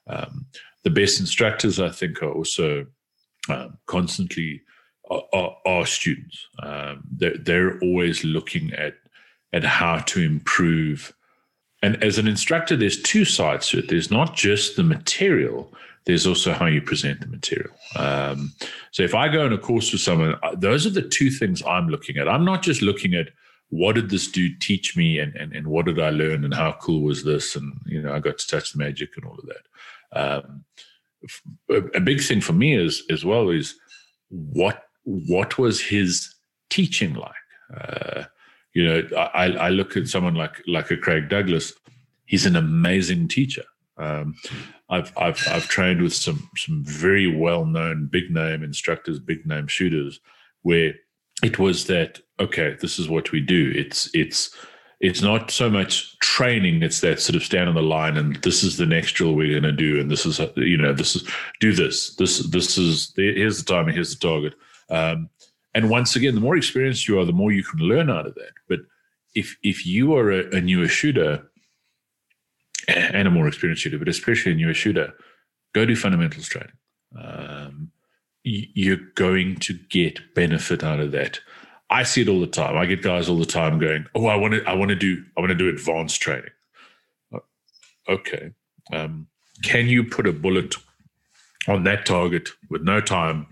[0.08, 0.46] Um,
[0.82, 2.86] the best instructors, I think, are also
[3.48, 4.62] um, constantly
[5.10, 6.48] are, are, are students.
[7.16, 8.94] they're, they're always looking at
[9.52, 11.14] and how to improve
[11.82, 13.88] and as an instructor, there's two sides to it.
[13.88, 15.72] There's not just the material,
[16.04, 17.74] there's also how you present the material.
[17.96, 18.52] Um,
[18.92, 21.88] so if I go on a course with someone, those are the two things I'm
[21.88, 22.28] looking at.
[22.28, 23.28] I'm not just looking at
[23.70, 26.72] what did this dude teach me and, and, and what did I learn and how
[26.80, 27.56] cool was this?
[27.56, 30.44] And, you know, I got to touch the magic and all of that.
[30.44, 30.64] Um,
[31.70, 33.76] a, a big thing for me is as well is
[34.28, 36.34] what, what was his
[36.68, 37.34] teaching like?
[37.76, 38.24] Uh,
[38.74, 41.72] you know, I, I look at someone like, like a Craig Douglas,
[42.26, 43.64] he's an amazing teacher.
[43.98, 44.34] Um,
[44.88, 49.66] I've I've I've trained with some some very well known big name instructors, big name
[49.66, 50.20] shooters,
[50.62, 50.94] where
[51.42, 53.72] it was that okay, this is what we do.
[53.74, 54.54] It's it's
[55.00, 58.62] it's not so much training; it's that sort of stand on the line and this
[58.62, 61.28] is the next drill we're going to do, and this is you know this is
[61.60, 62.14] do this.
[62.16, 64.54] This this is here's the time and here's the target.
[64.90, 65.28] Um,
[65.74, 68.34] and once again, the more experienced you are, the more you can learn out of
[68.34, 68.52] that.
[68.68, 68.80] But
[69.34, 71.48] if if you are a, a newer shooter
[72.88, 75.14] and a more experienced shooter, but especially a newer shooter,
[75.74, 76.72] go do fundamentals training.
[77.18, 77.90] Um,
[78.44, 81.40] you're going to get benefit out of that.
[81.90, 82.76] I see it all the time.
[82.76, 85.22] I get guys all the time going, "Oh, I want to, I want to do,
[85.36, 86.50] I want to do advanced training."
[87.32, 87.38] Uh,
[88.08, 88.50] okay,
[88.92, 89.28] um,
[89.62, 90.74] can you put a bullet
[91.68, 93.46] on that target with no time?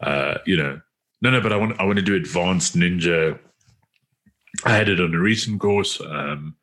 [0.00, 0.80] Uh, you know,
[1.22, 3.38] no, no, but I want, I want to do advanced ninja.
[4.64, 6.00] I had it on a recent course.
[6.00, 6.56] Um,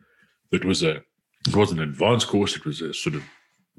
[0.52, 1.02] it was a
[1.48, 3.24] it wasn't an advanced course, it was a sort of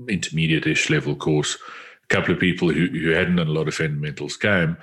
[0.09, 1.57] intermediate ish level course.
[2.05, 4.77] A couple of people who, who hadn't done a lot of fundamentals came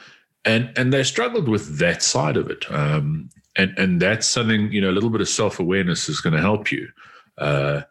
[0.47, 2.65] and and they struggled with that side of it.
[2.71, 6.33] Um, and and that's something, you know, a little bit of self awareness is going
[6.33, 6.87] to help you.
[7.37, 7.81] Uh,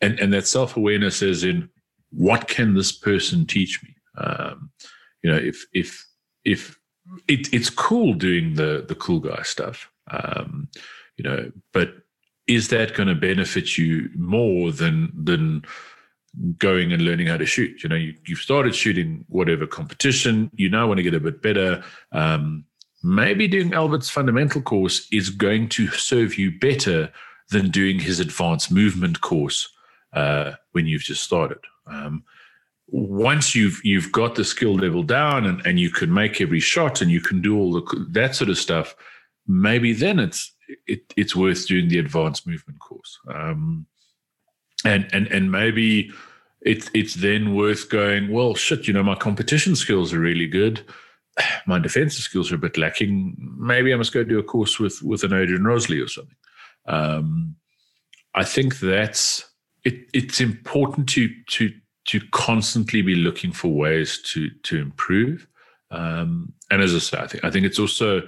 [0.00, 1.68] and and that self awareness is in
[2.10, 3.94] what can this person teach me?
[4.18, 4.70] Um,
[5.22, 6.06] you know, if if
[6.44, 6.78] if
[7.28, 10.68] it, it's cool doing the the cool guy stuff, um,
[11.16, 11.94] you know, but
[12.46, 15.64] is that going to benefit you more than than
[16.58, 17.82] going and learning how to shoot?
[17.82, 21.42] You know, you, have started shooting whatever competition, you now want to get a bit
[21.42, 21.84] better.
[22.10, 22.64] Um,
[23.02, 27.12] maybe doing Albert's fundamental course is going to serve you better
[27.50, 29.68] than doing his advanced movement course
[30.12, 31.58] uh, when you've just started.
[31.86, 32.24] Um,
[32.92, 37.00] once you've you've got the skill level down and, and you can make every shot
[37.00, 38.94] and you can do all the that sort of stuff,
[39.46, 40.54] maybe then it's
[40.86, 43.18] it, it's worth doing the advanced movement course.
[43.34, 43.86] Um,
[44.84, 46.12] and and and maybe
[46.60, 48.30] it's it's then worth going.
[48.30, 50.84] Well, shit, you know, my competition skills are really good.
[51.66, 53.36] My defensive skills are a bit lacking.
[53.58, 56.36] Maybe I must go do a course with with an Adrian Rosley or something.
[56.86, 57.56] Um,
[58.34, 59.48] I think that's
[59.82, 60.10] it.
[60.12, 61.72] It's important to to
[62.06, 65.46] to constantly be looking for ways to to improve.
[65.90, 68.22] Um, and as I say, I think I think it's also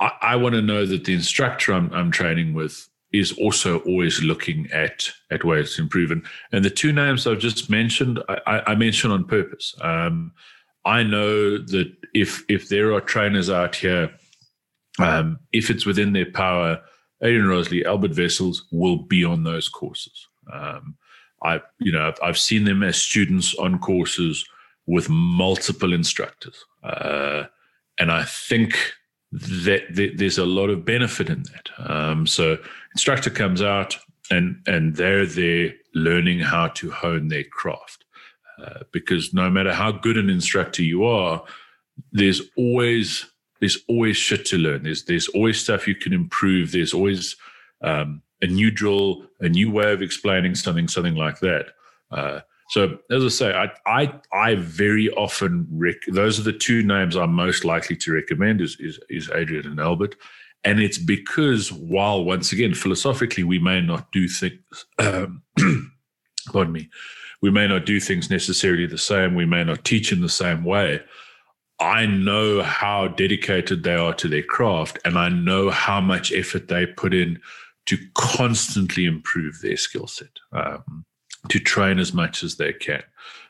[0.00, 4.22] I, I want to know that the instructor I'm, I'm training with is also always
[4.22, 6.10] looking at at ways to improve.
[6.10, 9.74] And, and the two names I've just mentioned, I, I mentioned on purpose.
[9.80, 10.32] Um,
[10.84, 14.10] I know that if if there are trainers out here,
[14.98, 16.80] um, if it's within their power,
[17.22, 20.26] Adrian Rosley, Albert Vessels will be on those courses.
[20.52, 20.96] Um,
[21.44, 24.44] I, you know, I've, seen them as students on courses
[24.86, 27.44] with multiple instructors, uh,
[27.98, 28.76] and I think
[29.32, 31.68] that, that, there's a lot of benefit in that.
[31.78, 32.58] Um, so
[32.94, 33.96] instructor comes out
[34.30, 38.04] and and they're there learning how to hone their craft.
[38.62, 41.42] Uh, because no matter how good an instructor you are,
[42.12, 43.26] there's always
[43.60, 44.82] there's always shit to learn.
[44.82, 46.72] There's there's always stuff you can improve.
[46.72, 47.36] There's always
[47.82, 51.66] um, a new drill, a new way of explaining something, something like that.
[52.10, 56.82] Uh, so as I say, I I, I very often rec- those are the two
[56.82, 60.16] names I'm most likely to recommend is, is is Adrian and Albert,
[60.64, 65.42] and it's because while once again philosophically we may not do things, um,
[66.52, 66.88] pardon me,
[67.42, 70.64] we may not do things necessarily the same, we may not teach in the same
[70.64, 71.00] way.
[71.80, 76.68] I know how dedicated they are to their craft, and I know how much effort
[76.68, 77.40] they put in
[77.86, 80.38] to constantly improve their skill set.
[80.52, 81.04] Um,
[81.48, 83.02] to train as much as they can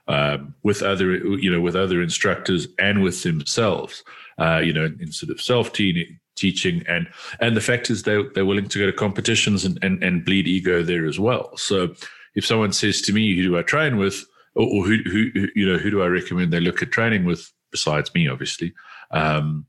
[0.08, 4.02] um, with other, you know, with other instructors and with themselves,
[4.38, 6.82] uh, you know, in sort of self teaching.
[6.88, 7.08] And
[7.40, 10.48] and the fact is they they're willing to go to competitions and, and and bleed
[10.48, 11.56] ego there as well.
[11.56, 11.94] So
[12.34, 14.24] if someone says to me, "Who do I train with?"
[14.54, 17.24] or, or who, who, who you know who do I recommend they look at training
[17.24, 18.72] with besides me, obviously.
[19.10, 19.66] Um,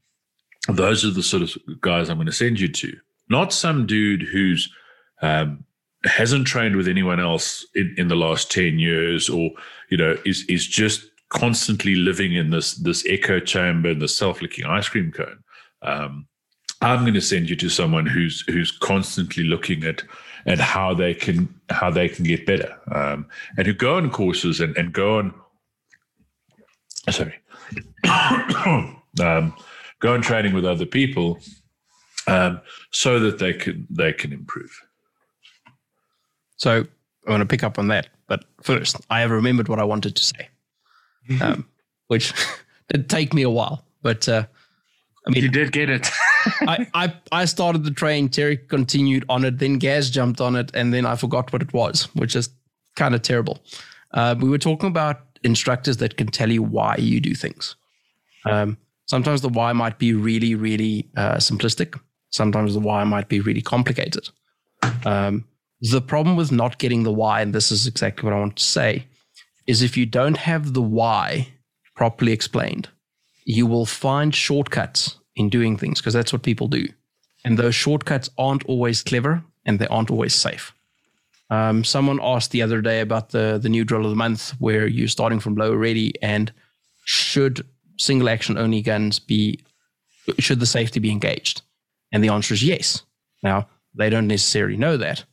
[0.67, 2.97] those are the sort of guys I'm going to send you to.
[3.33, 4.71] Not some dude who's
[5.23, 5.65] um,
[6.05, 9.49] hasn't trained with anyone else in, in the last 10 years or
[9.89, 14.65] you know is is just constantly living in this this echo chamber and the self-licking
[14.65, 15.43] ice cream cone.
[15.81, 16.27] Um,
[16.81, 20.03] i'm going to send you to someone who's who's constantly looking at
[20.45, 21.37] and how they can
[21.69, 23.25] how they can get better, um,
[23.57, 25.33] and who go on courses and, and go on
[27.09, 27.35] sorry.
[29.21, 29.55] Um,
[29.99, 31.39] go on training with other people
[32.27, 32.61] um,
[32.91, 34.71] so that they can they can improve.
[36.57, 36.85] So
[37.27, 40.15] I want to pick up on that, but first I have remembered what I wanted
[40.15, 40.49] to say,
[41.41, 41.67] um,
[42.07, 42.33] which
[42.89, 44.45] did take me a while, but uh,
[45.27, 46.09] I mean You did get it.
[46.61, 50.71] I, I I started the train, Terry continued on it, then Gaz jumped on it,
[50.73, 52.49] and then I forgot what it was, which is
[52.95, 53.59] kind of terrible.
[54.13, 57.75] Uh, we were talking about instructors that can tell you why you do things.
[58.45, 61.99] Um, sometimes the why might be really, really uh, simplistic.
[62.33, 64.27] Sometimes the why might be really complicated.
[65.05, 65.45] Um,
[65.81, 68.63] the problem with not getting the why, and this is exactly what I want to
[68.63, 69.05] say,
[69.67, 71.49] is if you don't have the why
[71.95, 72.89] properly explained,
[73.45, 76.87] you will find shortcuts in doing things because that's what people do.
[77.45, 80.73] And those shortcuts aren't always clever and they aren't always safe.
[81.51, 84.87] Um, someone asked the other day about the, the new drill of the month where
[84.87, 86.51] you're starting from low already and
[87.05, 87.63] should
[87.99, 89.59] single action only guns be,
[90.39, 91.61] should the safety be engaged?
[92.13, 93.03] And the answer is yes.
[93.41, 95.25] Now, they don't necessarily know that.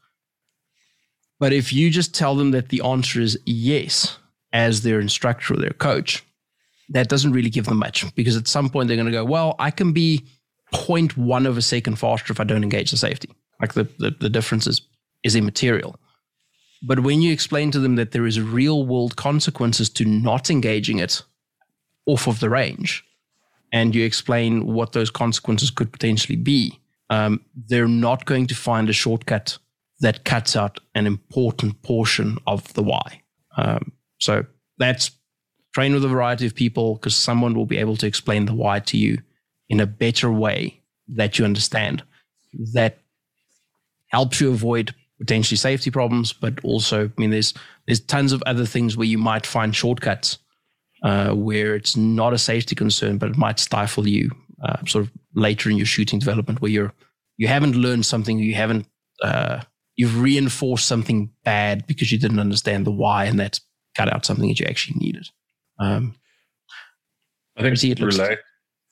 [1.38, 4.18] But if you just tell them that the answer is yes
[4.52, 6.24] as their instructor or their coach,
[6.88, 9.54] that doesn't really give them much because at some point they're going to go, well,
[9.58, 10.26] I can be
[10.74, 13.30] 0.1 of a second faster if I don't engage the safety.
[13.60, 14.82] Like the, the, the difference is,
[15.22, 15.96] is immaterial.
[16.82, 20.98] But when you explain to them that there is real world consequences to not engaging
[20.98, 21.22] it
[22.06, 23.04] off of the range,
[23.72, 28.88] and you explain what those consequences could potentially be, um, they're not going to find
[28.88, 29.58] a shortcut
[30.00, 33.22] that cuts out an important portion of the why.
[33.56, 34.44] Um, so
[34.78, 35.10] that's
[35.74, 38.80] train with a variety of people because someone will be able to explain the why
[38.80, 39.18] to you
[39.68, 42.02] in a better way that you understand
[42.72, 42.98] that
[44.08, 47.54] helps you avoid potentially safety problems but also i mean there's
[47.86, 50.38] there's tons of other things where you might find shortcuts
[51.02, 54.30] uh, where it's not a safety concern but it might stifle you
[54.64, 56.92] uh, sort of later in your shooting development where you're
[57.36, 58.86] you haven't learned something you haven't
[59.22, 59.60] uh,
[59.96, 63.60] you've reinforced something bad because you didn't understand the why and that's
[63.96, 65.28] cut out something that you actually needed
[65.78, 66.14] um,
[67.56, 68.16] I think it looks-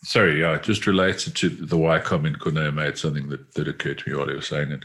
[0.04, 4.08] Sorry, yeah, just related to the why comment Cornea made something that, that occurred to
[4.08, 4.84] me while he was saying it.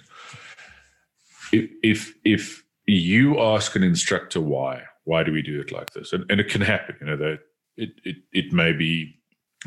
[1.51, 6.13] If if if you ask an instructor why, why do we do it like this?
[6.13, 7.39] And and it can happen, you know, that
[7.77, 9.15] it it, it may be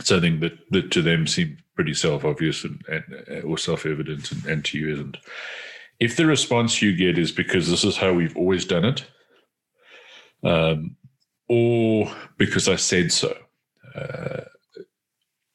[0.01, 4.45] something that, that to them seems pretty self obvious and, and or self evident and,
[4.47, 5.17] and to you isn't.
[5.99, 9.05] If the response you get is because this is how we've always done it,
[10.43, 10.97] um,
[11.49, 13.37] or because I said so.
[13.95, 14.43] Uh,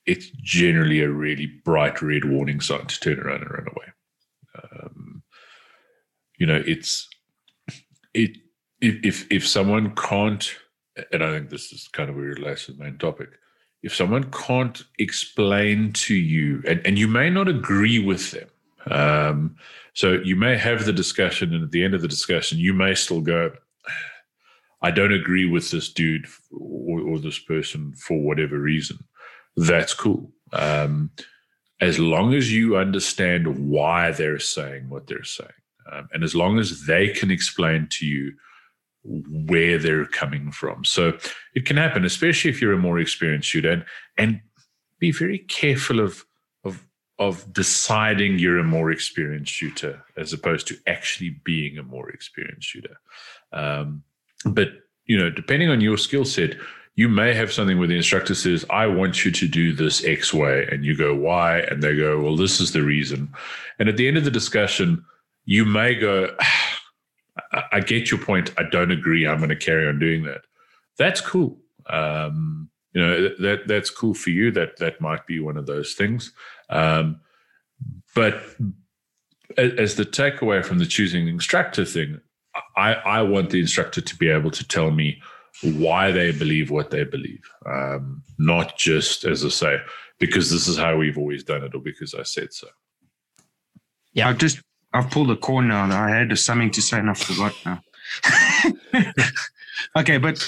[0.08, 3.86] it's generally a really bright red warning sign to turn around and run away.
[4.64, 5.24] Um,
[6.38, 7.08] you know, it's
[8.14, 8.38] it
[8.82, 10.56] if if if someone can't,
[11.12, 13.30] and I think this is kind of where it relates to the main topic.
[13.84, 18.48] If someone can't explain to you, and, and you may not agree with them,
[18.90, 19.56] um,
[19.94, 22.94] so you may have the discussion, and at the end of the discussion, you may
[22.94, 23.52] still go,
[24.82, 29.00] I don't agree with this dude or, or this person for whatever reason.
[29.58, 30.32] That's cool.
[30.54, 31.12] Um,
[31.80, 35.50] as long as you understand why they're saying what they're saying,
[35.92, 38.34] um, and as long as they can explain to you
[39.04, 40.86] where they're coming from.
[40.86, 41.18] So
[41.56, 43.86] it can happen, especially if you're a more experienced shooter, and,
[44.18, 44.42] and
[45.00, 46.26] be very careful of
[46.64, 46.86] of
[47.18, 52.68] of deciding you're a more experienced shooter as opposed to actually being a more experienced
[52.68, 52.98] shooter.
[53.52, 54.04] Um,
[54.46, 54.70] but
[55.06, 56.56] you know, depending on your skill set,
[56.96, 60.34] you may have something where the instructor says, I want you to do this X
[60.34, 60.68] way.
[60.72, 61.60] And you go, why?
[61.60, 63.34] And they go, well, this is the reason.
[63.80, 65.04] And at the end of the discussion,
[65.46, 66.36] you may go,
[67.52, 68.52] I, I get your point.
[68.58, 69.28] I don't agree.
[69.28, 70.42] I'm going to carry on doing that.
[70.98, 71.58] That's cool.
[71.88, 74.52] Um, you know, that that's cool for you.
[74.52, 76.34] That that might be one of those things.
[76.70, 77.22] Um,
[78.14, 78.42] but
[79.58, 82.20] as the takeaway from the choosing instructor thing,
[82.76, 85.22] I, I want the instructor to be able to tell me
[85.64, 89.78] why they believe what they believe, um, not just as I say
[90.22, 92.68] because this is how we've always done it or because I said so.
[94.14, 94.62] Yeah, I've just
[94.94, 95.76] I've pulled a corner.
[95.76, 97.82] I had something to say and I forgot now.
[99.98, 100.46] okay, but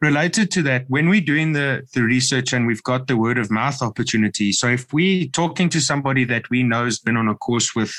[0.00, 3.50] related to that, when we're doing the the research and we've got the word of
[3.50, 7.34] mouth opportunity, so if we're talking to somebody that we know has been on a
[7.34, 7.94] course with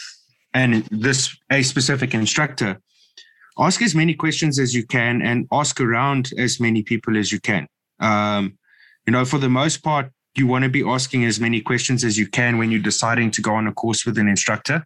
[0.54, 2.80] and this a specific instructor,
[3.58, 7.40] ask as many questions as you can and ask around as many people as you
[7.40, 7.68] can.
[8.00, 8.58] Um,
[9.08, 12.18] you know, for the most part, you want to be asking as many questions as
[12.18, 14.86] you can when you're deciding to go on a course with an instructor.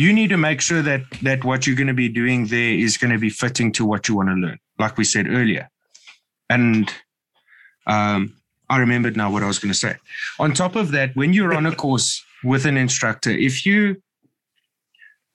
[0.00, 2.96] You need to make sure that that what you're going to be doing there is
[2.96, 5.68] going to be fitting to what you want to learn, like we said earlier.
[6.48, 6.90] And
[7.86, 8.34] um,
[8.70, 9.96] I remembered now what I was going to say.
[10.38, 14.00] On top of that, when you're on a course with an instructor, if you,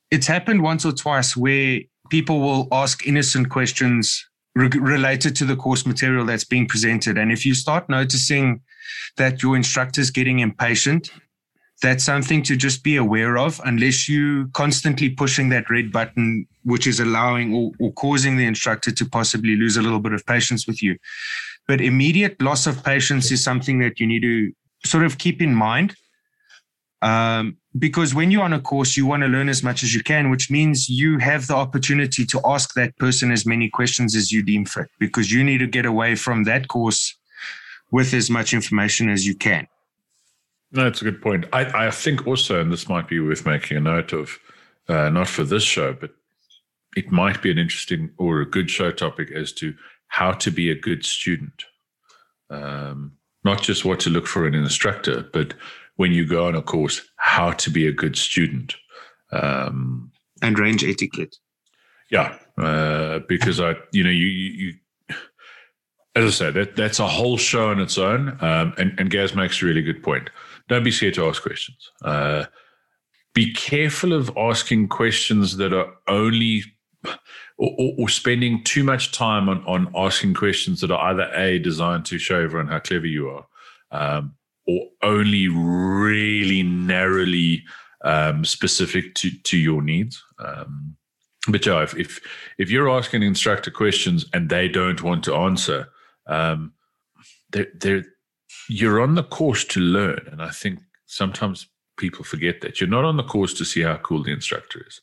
[0.10, 5.56] it's happened once or twice where people will ask innocent questions re- related to the
[5.56, 7.20] course material that's being presented.
[7.20, 8.62] And if you start noticing
[9.18, 11.12] that your instructor's getting impatient,
[11.86, 16.88] that's something to just be aware of unless you constantly pushing that red button which
[16.88, 20.66] is allowing or, or, causing the instructor to possibly lose a little bit of patience
[20.66, 20.98] with you.
[21.68, 24.52] But immediate loss of patience is something that you need to
[24.84, 25.96] sort of keep in mind
[27.04, 30.02] um, because when you're on a course you want to learn as much as you
[30.02, 34.32] can which means you have the opportunity to ask that person as many questions as
[34.32, 37.16] you deem fit because you need to get away from that course
[37.92, 39.68] with as much information as you can
[40.76, 41.46] no, that's a good point.
[41.54, 44.38] I, I think also, and this might be worth making a note of,
[44.90, 46.12] uh, not for this show, but
[46.98, 49.74] it might be an interesting or a good show topic as to
[50.08, 51.64] how to be a good student.
[52.50, 53.14] Um,
[53.46, 55.54] not just what to look for in an instructor, but
[55.96, 58.76] when you go on a course, how to be a good student.
[59.32, 60.12] Um,
[60.42, 61.38] and range etiquette.
[62.12, 64.74] Yeah, uh, because I, you know, you, you,
[66.16, 68.38] as I said, that that's a whole show on its own.
[68.42, 70.30] Um, and, and Gaz makes a really good point
[70.68, 71.92] don't be scared to ask questions.
[72.04, 72.46] Uh,
[73.34, 76.64] be careful of asking questions that are only
[77.58, 81.60] or, or, or, spending too much time on, on asking questions that are either a
[81.60, 83.46] designed to show everyone how clever you are,
[83.92, 84.34] um,
[84.68, 87.64] or only really narrowly
[88.04, 90.24] um, specific to to your needs.
[90.40, 90.96] Um,
[91.48, 92.20] but yeah, if, if,
[92.58, 95.90] if you're asking instructor questions and they don't want to answer,
[96.28, 96.74] um,
[97.52, 98.06] they're they're
[98.68, 100.28] you're on the course to learn.
[100.32, 103.98] And I think sometimes people forget that you're not on the course to see how
[103.98, 105.02] cool the instructor is.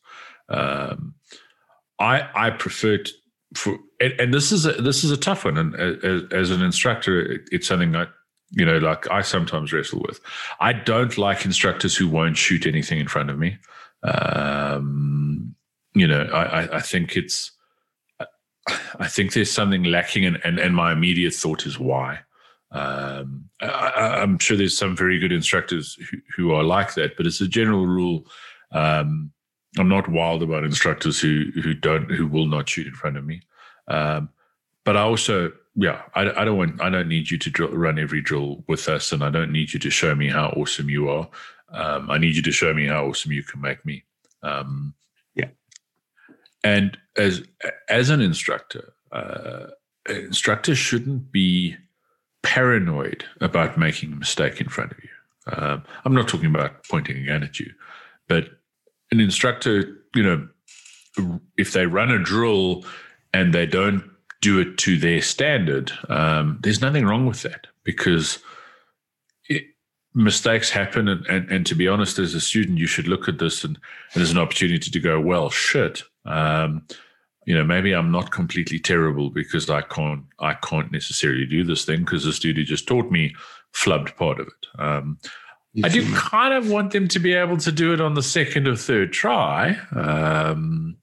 [0.49, 1.15] Um,
[1.99, 3.13] I I prefer to,
[3.55, 5.57] for and, and, this is a this is a tough one.
[5.57, 8.07] And as, as an instructor, it, it's something I
[8.51, 10.21] you know like I sometimes wrestle with.
[10.61, 13.59] I don't like instructors who won't shoot anything in front of me.
[14.03, 15.55] Um,
[15.95, 17.53] you know, I, I think it's
[18.99, 22.21] I think there's something lacking, and, and and my immediate thought is why.
[22.73, 27.27] Um, I, am sure there's some very good instructors who, who, are like that, but
[27.27, 28.27] as a general rule,
[28.73, 29.31] um,
[29.79, 33.25] I'm not wild about instructors who who don't who will not shoot in front of
[33.25, 33.43] me.
[33.89, 34.31] Um,
[34.85, 37.99] but I also, yeah, I, I, don't want I don't need you to drill, run
[37.99, 41.09] every drill with us, and I don't need you to show me how awesome you
[41.09, 41.29] are.
[41.71, 44.05] Um, I need you to show me how awesome you can make me.
[44.43, 44.95] Um,
[45.35, 45.49] yeah,
[46.65, 47.43] and as
[47.89, 49.67] as an instructor, uh,
[50.09, 51.77] instructors shouldn't be
[52.43, 55.11] paranoid about making a mistake in front of you.
[55.53, 57.73] Um, I'm not talking about pointing a gun at you,
[58.29, 58.49] but
[59.11, 60.49] an instructor, you know,
[61.57, 62.85] if they run a drill
[63.35, 64.09] and they don't
[64.41, 68.39] do it to their standard, um, there's nothing wrong with that because
[69.49, 69.65] it,
[70.15, 71.09] mistakes happen.
[71.09, 73.79] And, and, and, to be honest, as a student, you should look at this and,
[74.15, 76.03] and as an opportunity to go, well, shit.
[76.25, 76.87] Um,
[77.45, 81.85] you know maybe i'm not completely terrible because i can't i can't necessarily do this
[81.85, 83.35] thing because the studio just taught me
[83.75, 84.81] flubbed part of it.
[84.81, 85.19] Um,
[85.83, 88.69] i do kind of want them to be able to do it on the second
[88.69, 89.79] or third try.
[89.97, 90.97] Um,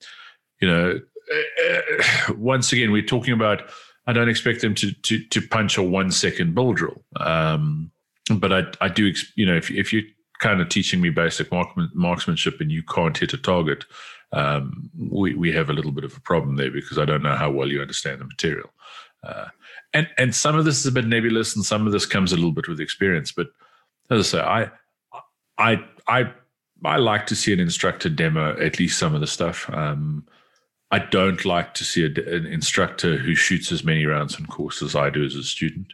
[0.61, 0.99] you know
[1.33, 3.63] uh, once again we're talking about
[4.07, 7.03] i don't expect them to to, to punch a one second Bill Drill.
[7.17, 7.91] Um,
[8.35, 10.03] but i i do you know if, if you're
[10.39, 11.49] kind of teaching me basic
[11.93, 13.83] marksmanship and you can't hit a target
[14.31, 17.35] um, we, we have a little bit of a problem there because I don't know
[17.35, 18.69] how well you understand the material.
[19.23, 19.47] Uh,
[19.93, 22.35] and and some of this is a bit nebulous, and some of this comes a
[22.35, 23.31] little bit with experience.
[23.31, 23.47] But
[24.09, 24.71] as I say, I
[25.57, 26.31] I I
[26.85, 29.69] I like to see an instructor demo at least some of the stuff.
[29.73, 30.25] Um,
[30.91, 34.81] I don't like to see a, an instructor who shoots as many rounds on course
[34.81, 35.91] as I do as a student,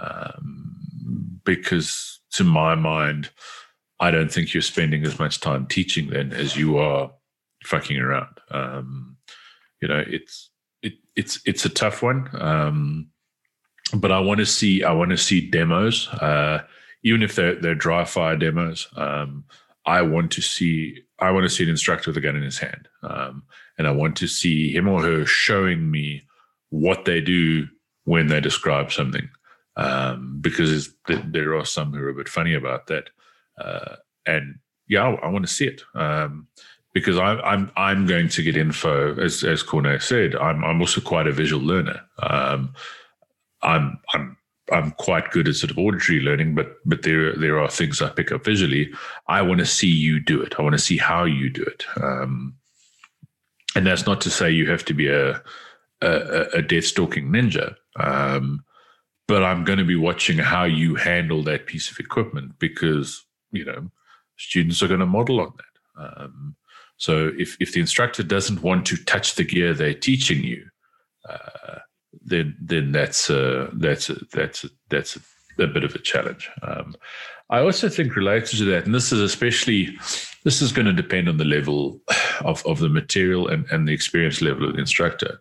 [0.00, 3.30] um, because to my mind,
[4.00, 7.12] I don't think you're spending as much time teaching then as you are
[7.64, 8.38] fucking around.
[8.50, 9.16] Um,
[9.80, 10.50] you know, it's
[10.82, 12.28] it, it's it's a tough one.
[12.40, 13.08] Um,
[13.94, 16.62] but I want to see I want to see demos, uh,
[17.02, 18.88] even if they're they're dry fire demos.
[18.96, 19.44] Um,
[19.84, 22.58] I want to see I want to see an instructor with a gun in his
[22.58, 23.42] hand, um,
[23.78, 26.22] and I want to see him or her showing me
[26.70, 27.66] what they do
[28.04, 29.28] when they describe something.
[29.74, 33.08] Um, because there are some who are a bit funny about that,
[33.58, 33.96] uh,
[34.26, 35.82] and yeah, I, I want to see it.
[35.94, 36.48] Um,
[36.92, 40.34] because I'm I'm I'm going to get info as as Cornet said.
[40.36, 42.00] I'm I'm also quite a visual learner.
[42.18, 42.74] Um,
[43.62, 44.36] I'm I'm
[44.70, 48.10] I'm quite good at sort of auditory learning, but but there there are things I
[48.10, 48.92] pick up visually.
[49.26, 50.54] I want to see you do it.
[50.58, 51.84] I want to see how you do it.
[52.00, 52.54] Um,
[53.74, 55.42] and that's not to say you have to be a
[56.02, 57.76] a, a death stalking ninja.
[57.96, 58.64] Um,
[59.28, 63.64] but I'm going to be watching how you handle that piece of equipment because you
[63.64, 63.90] know
[64.36, 66.22] students are going to model on that.
[66.22, 66.56] Um,
[67.02, 70.64] so if if the instructor doesn't want to touch the gear they're teaching you,
[71.28, 71.80] uh,
[72.24, 76.48] then then that's a, that's a, that's a, that's a, bit of a challenge.
[76.62, 76.94] Um,
[77.50, 79.98] I also think related to that, and this is especially
[80.44, 82.00] this is going to depend on the level
[82.44, 85.40] of, of the material and, and the experience level of the instructor.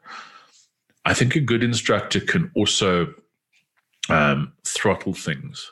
[1.05, 3.13] I think a good instructor can also
[4.09, 5.71] um, throttle things.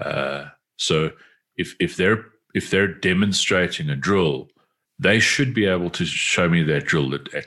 [0.00, 0.44] Uh,
[0.76, 1.10] so
[1.56, 4.50] if if they're if they're demonstrating a drill,
[4.98, 7.46] they should be able to show me that drill at, at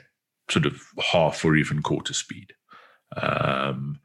[0.50, 2.52] sort of half or even quarter speed.
[3.16, 4.00] Um,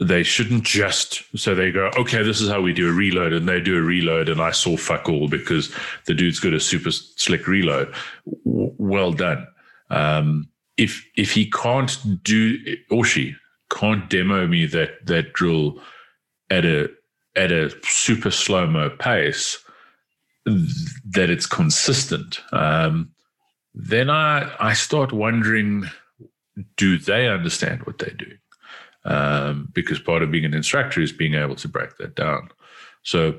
[0.00, 3.46] they shouldn't just so they go, okay, this is how we do a reload, and
[3.46, 5.74] they do a reload, and I saw fuck all because
[6.06, 7.94] the dude's got a super slick reload.
[8.46, 9.46] W- well done.
[9.90, 12.56] Um, if if he can't do
[12.90, 13.34] or she
[13.70, 15.80] can't demo me that that drill
[16.48, 16.88] at a
[17.36, 19.58] at a super slow mo pace,
[20.46, 23.10] that it's consistent, um,
[23.74, 25.84] then I I start wondering,
[26.76, 28.38] do they understand what they're doing?
[29.04, 32.50] Um, because part of being an instructor is being able to break that down.
[33.02, 33.38] So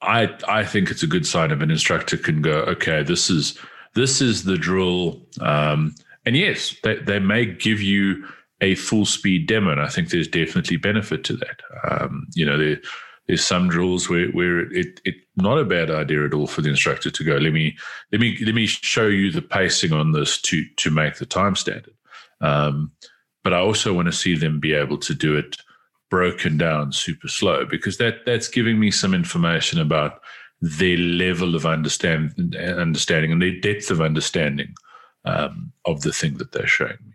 [0.00, 3.58] I I think it's a good sign if an instructor can go, okay, this is
[3.94, 5.20] this is the drill.
[5.40, 5.94] Um,
[6.24, 8.24] and yes, they, they may give you
[8.60, 9.72] a full speed demo.
[9.72, 11.60] And I think there's definitely benefit to that.
[11.90, 12.80] Um, you know, there,
[13.26, 15.00] there's some drills where, where it,
[15.36, 17.76] not a bad idea at all for the instructor to go, let me,
[18.10, 21.56] let me, let me show you the pacing on this to, to make the time
[21.56, 21.94] standard.
[22.40, 22.92] Um,
[23.44, 25.56] but I also want to see them be able to do it
[26.10, 30.20] broken down super slow because that that's giving me some information about
[30.60, 34.74] their level of understand, understanding and their depth of understanding
[35.24, 37.14] um, of the thing that they're showing me.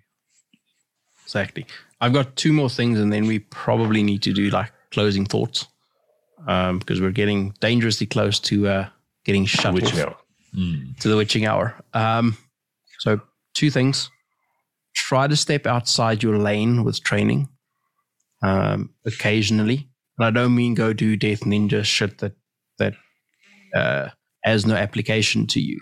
[1.24, 1.66] Exactly.
[2.01, 5.68] I've got two more things, and then we probably need to do like closing thoughts
[6.45, 8.89] um, because we're getting dangerously close to uh,
[9.25, 10.21] getting shut witching off
[10.55, 10.97] mm.
[10.99, 11.75] to the witching hour.
[11.93, 12.38] Um,
[12.99, 13.21] so,
[13.53, 14.09] two things:
[14.95, 17.49] try to step outside your lane with training
[18.41, 22.33] um, occasionally, and I don't mean go do Death Ninja shit that
[22.79, 22.93] that
[23.75, 24.09] uh,
[24.43, 25.79] has no application to you.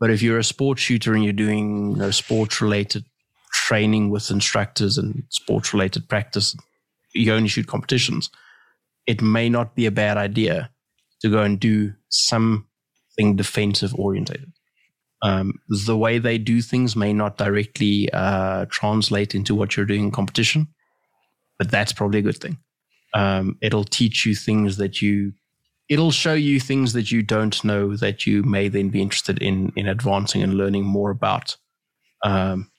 [0.00, 3.04] But if you're a sports shooter and you're doing you know, sports related
[3.52, 6.56] training with instructors and sports related practice,
[7.14, 8.30] you only shoot competitions,
[9.08, 10.70] it may not be a bad idea
[11.22, 14.52] to go and do something defensive orientated.
[15.22, 15.54] Um,
[15.86, 20.10] the way they do things may not directly uh, translate into what you're doing in
[20.12, 20.68] competition,
[21.58, 22.58] but that's probably a good thing.
[23.14, 25.32] Um, it'll teach you things that you
[25.88, 29.72] it'll show you things that you don't know that you may then be interested in
[29.74, 31.56] in advancing and learning more about.
[32.22, 32.70] Um,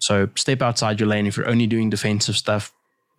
[0.00, 1.26] so step outside your lane.
[1.26, 2.74] If you're only doing defensive stuff,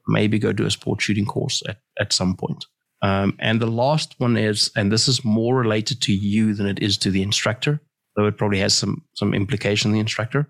[0.08, 2.66] maybe go do a sport shooting course at, at some point.
[3.02, 6.80] Um, and the last one is, and this is more related to you than it
[6.80, 7.82] is to the instructor,
[8.16, 10.48] though it probably has some some implication the instructor.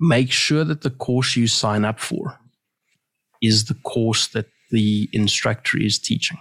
[0.00, 2.38] Make sure that the course you sign up for
[3.42, 6.38] is the course that the instructor is teaching.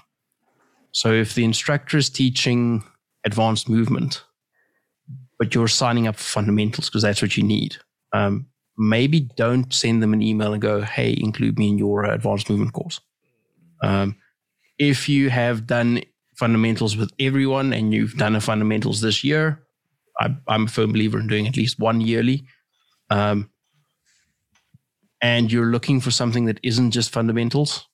[0.91, 2.83] So if the instructor is teaching
[3.25, 4.23] advanced movement,
[5.37, 7.77] but you're signing up for fundamentals because that's what you need,
[8.13, 8.47] um,
[8.79, 12.71] maybe don't send them an email and go, hey, include me in your advanced movement
[12.71, 13.01] course.
[13.83, 14.15] Um,
[14.79, 16.01] if you have done
[16.37, 19.61] fundamentals with everyone and you've done a fundamentals this year,
[20.17, 22.45] I, am a firm believer in doing at least one yearly.
[23.09, 23.49] Um,
[25.21, 27.85] and you're looking for something that isn't just fundamentals,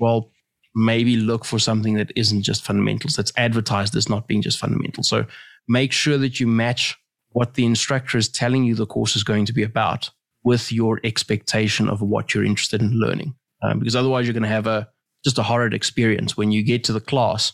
[0.00, 0.32] well,
[0.74, 5.08] maybe look for something that isn't just fundamentals, that's advertised as not being just fundamentals.
[5.10, 5.26] So
[5.68, 6.96] make sure that you match
[7.36, 10.08] what the instructor is telling you the course is going to be about
[10.42, 13.34] with your expectation of what you're interested in learning.
[13.62, 14.88] Um, because otherwise, you're going to have a
[15.22, 17.52] just a horrid experience when you get to the class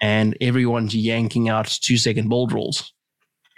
[0.00, 2.92] and everyone's yanking out two second bolt rolls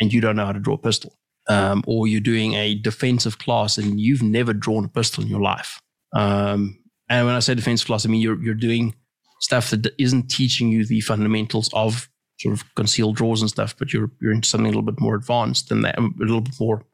[0.01, 1.19] and you don't know how to draw a pistol.
[1.47, 5.43] Um, or you're doing a defensive class and you've never drawn a pistol in your
[5.43, 5.79] life.
[6.17, 6.79] Um,
[7.11, 8.95] and when I say defensive class, I mean you're you're doing
[9.43, 12.09] stuff that isn't teaching you the fundamentals of
[12.41, 15.15] sort of concealed draws and stuff, but you're you're into something a little bit more
[15.15, 15.99] advanced than that.
[15.99, 16.85] A little bit more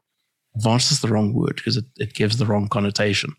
[0.57, 3.35] advanced is the wrong word because it, it gives the wrong connotation.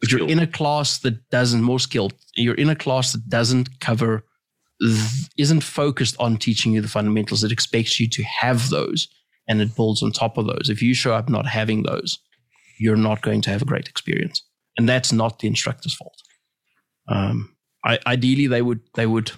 [0.00, 2.12] But you're in a class that doesn't more skilled.
[2.36, 4.24] You're in a class that doesn't cover
[5.38, 7.42] isn't focused on teaching you the fundamentals.
[7.42, 9.08] It expects you to have those
[9.48, 10.68] and it builds on top of those.
[10.68, 12.18] If you show up not having those,
[12.78, 14.42] you're not going to have a great experience.
[14.76, 16.20] And that's not the instructor's fault.
[17.08, 19.32] Um, I, ideally, they would they would.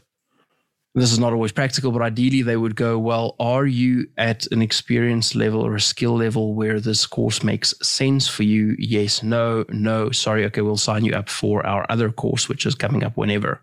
[0.98, 4.60] This is not always practical, but ideally they would go, well, are you at an
[4.60, 8.74] experience level or a skill level where this course makes sense for you?
[8.80, 12.74] Yes, no, no, sorry, okay, we'll sign you up for our other course, which is
[12.74, 13.60] coming up whenever.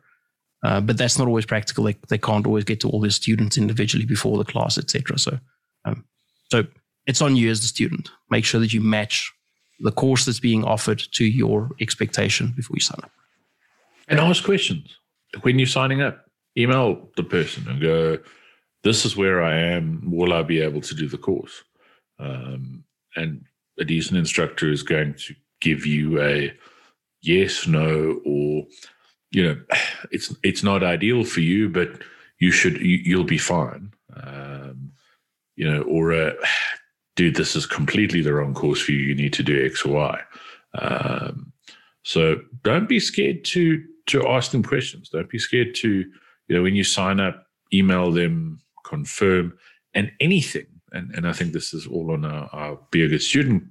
[0.64, 1.84] Uh, but that's not always practical.
[1.84, 5.20] They, they can't always get to all the students individually before the class, etc.
[5.20, 5.38] So,
[5.84, 6.06] um,
[6.50, 6.64] so
[7.06, 8.10] it's on you as the student.
[8.30, 9.32] Make sure that you match
[9.82, 13.12] the course that's being offered to your expectation before you sign up.
[14.08, 14.98] And ask questions
[15.42, 16.25] when you're signing up.
[16.58, 18.18] Email the person and go,
[18.84, 20.02] "This is where I am.
[20.06, 21.64] Will I be able to do the course?"
[22.20, 22.84] Um,
[23.16, 23.46] and
[23.80, 26.54] a decent instructor is going to give you a
[27.22, 28.66] yes, no, or
[29.32, 29.62] you know,
[30.12, 32.02] it's it's not ideal for you, but
[32.40, 33.92] you should you, will be fine.
[34.16, 34.92] Um,
[35.56, 36.34] you know, or a
[37.16, 39.00] dude, this is completely the wrong course for you.
[39.00, 40.22] You need to do X or Y.
[40.78, 41.54] Um,
[42.04, 45.10] so don't be scared to to ask them questions.
[45.10, 46.06] Don't be scared to,
[46.48, 49.58] you know, when you sign up, email them, confirm,
[49.94, 50.68] and anything.
[50.92, 53.64] And and I think this is all on our, our Be a Good Student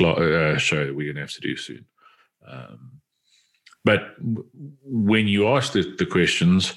[0.00, 1.84] uh, show that we're going to have to do soon.
[2.46, 3.00] Um,
[3.84, 4.14] but
[4.84, 6.74] when you ask the, the questions,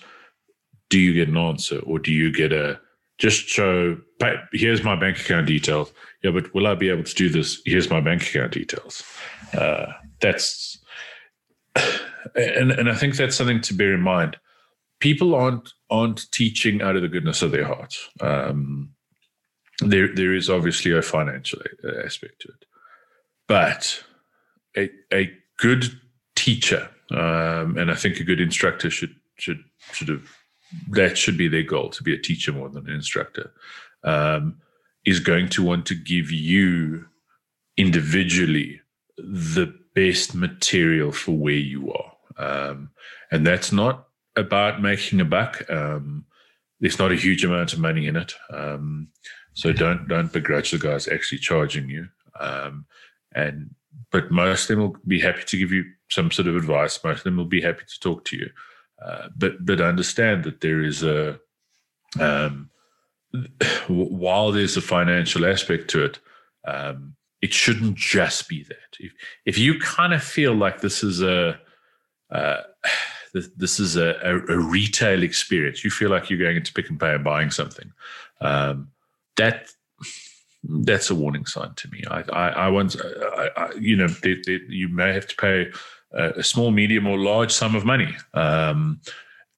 [0.89, 2.79] do you get an answer or do you get a
[3.17, 3.97] just show
[4.51, 5.91] here's my bank account details
[6.23, 9.03] yeah but will i be able to do this here's my bank account details
[9.57, 9.87] uh,
[10.21, 10.77] that's
[12.35, 14.37] and and i think that's something to bear in mind
[15.03, 18.89] people aren't aren't teaching out of the goodness of their hearts um,
[19.79, 21.59] there there is obviously a financial
[22.05, 22.65] aspect to it.
[23.47, 24.03] But
[24.77, 25.83] a a good
[26.35, 30.21] teacher um, and i think a good instructor should should should of
[30.89, 33.51] that should be their goal to be a teacher more than an instructor
[34.03, 34.55] um,
[35.05, 37.05] is going to want to give you
[37.77, 38.81] individually
[39.17, 42.11] the best material for where you are.
[42.37, 42.89] Um,
[43.31, 46.25] and that's not about making a buck um,
[46.83, 48.33] there's not a huge amount of money in it.
[48.49, 49.07] Um,
[49.53, 52.09] so don't don't begrudge the guys actually charging you.
[52.37, 52.85] Um,
[53.33, 53.73] and
[54.11, 57.01] but most of them will be happy to give you some sort of advice.
[57.01, 58.49] Most of them will be happy to talk to you.
[59.01, 61.39] Uh, but but understand that there is a
[62.19, 62.69] um,
[63.87, 66.19] while there's a financial aspect to it,
[66.67, 68.97] um, it shouldn't just be that.
[68.99, 69.13] If
[69.45, 71.57] if you kind of feel like this is a
[72.29, 72.63] uh,
[73.33, 76.97] this is a, a, a, retail experience, you feel like you're going into Pick n
[76.97, 77.91] Pay and buying something.
[78.41, 78.89] Um,
[79.37, 79.69] that
[80.63, 82.03] that's a warning sign to me.
[82.09, 85.71] I I, I once I, I, you know they, they, you may have to pay
[86.13, 89.01] a small, medium, or large sum of money, um,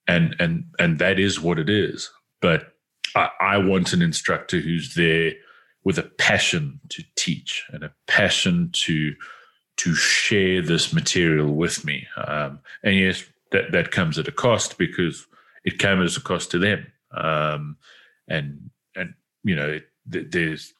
[0.07, 2.09] and and and that is what it is.
[2.41, 2.73] But
[3.15, 5.33] I, I want an instructor who's there
[5.83, 9.15] with a passion to teach and a passion to
[9.77, 12.07] to share this material with me.
[12.15, 15.27] Um, and yes, that that comes at a cost because
[15.63, 16.85] it came as a cost to them.
[17.15, 17.77] Um,
[18.27, 20.73] and and you know, it, there's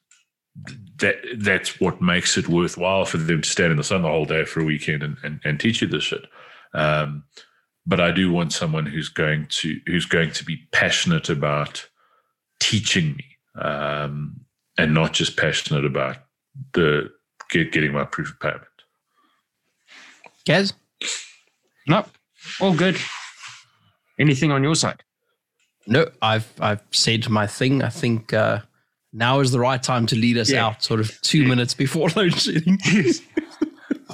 [0.97, 4.25] that that's what makes it worthwhile for them to stand in the sun the whole
[4.25, 6.25] day for a weekend and, and, and teach you this shit.
[6.73, 7.23] Um,
[7.85, 11.87] but I do want someone who's going to who's going to be passionate about
[12.59, 13.25] teaching me,
[13.61, 14.41] um,
[14.77, 16.17] and not just passionate about
[16.73, 17.11] the
[17.49, 18.63] get, getting my proof of payment.
[20.45, 20.73] Gaz?
[21.87, 22.05] No,
[22.59, 22.97] all good.
[24.19, 25.03] Anything on your side?
[25.87, 27.83] No, I've I've said my thing.
[27.83, 28.61] I think uh,
[29.13, 30.65] now is the right time to lead us yeah.
[30.65, 31.47] out, sort of two yeah.
[31.47, 32.79] minutes before load shedding.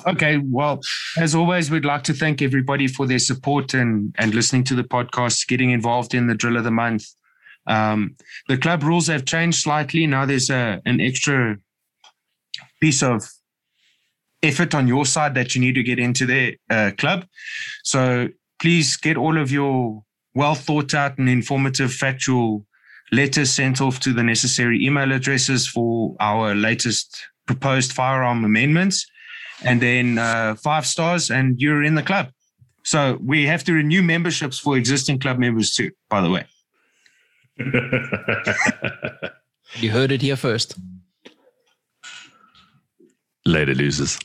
[0.07, 0.79] okay, well,
[1.17, 4.84] as always, we'd like to thank everybody for their support and and listening to the
[4.84, 7.05] podcast, getting involved in the drill of the month.
[7.67, 8.15] Um,
[8.47, 10.07] the club rules have changed slightly.
[10.07, 11.57] Now there's a an extra
[12.82, 13.23] piece of
[14.43, 17.25] effort on your side that you need to get into their uh, club.
[17.83, 18.29] So
[18.61, 22.65] please get all of your well thought out and informative factual
[23.11, 29.05] letters sent off to the necessary email addresses for our latest proposed firearm amendments,
[29.63, 32.29] and then uh, five stars, and you're in the club.
[32.83, 36.45] So we have to renew memberships for existing club members too, by the way.
[39.75, 40.75] you heard it here first.
[43.45, 44.17] Later, losers.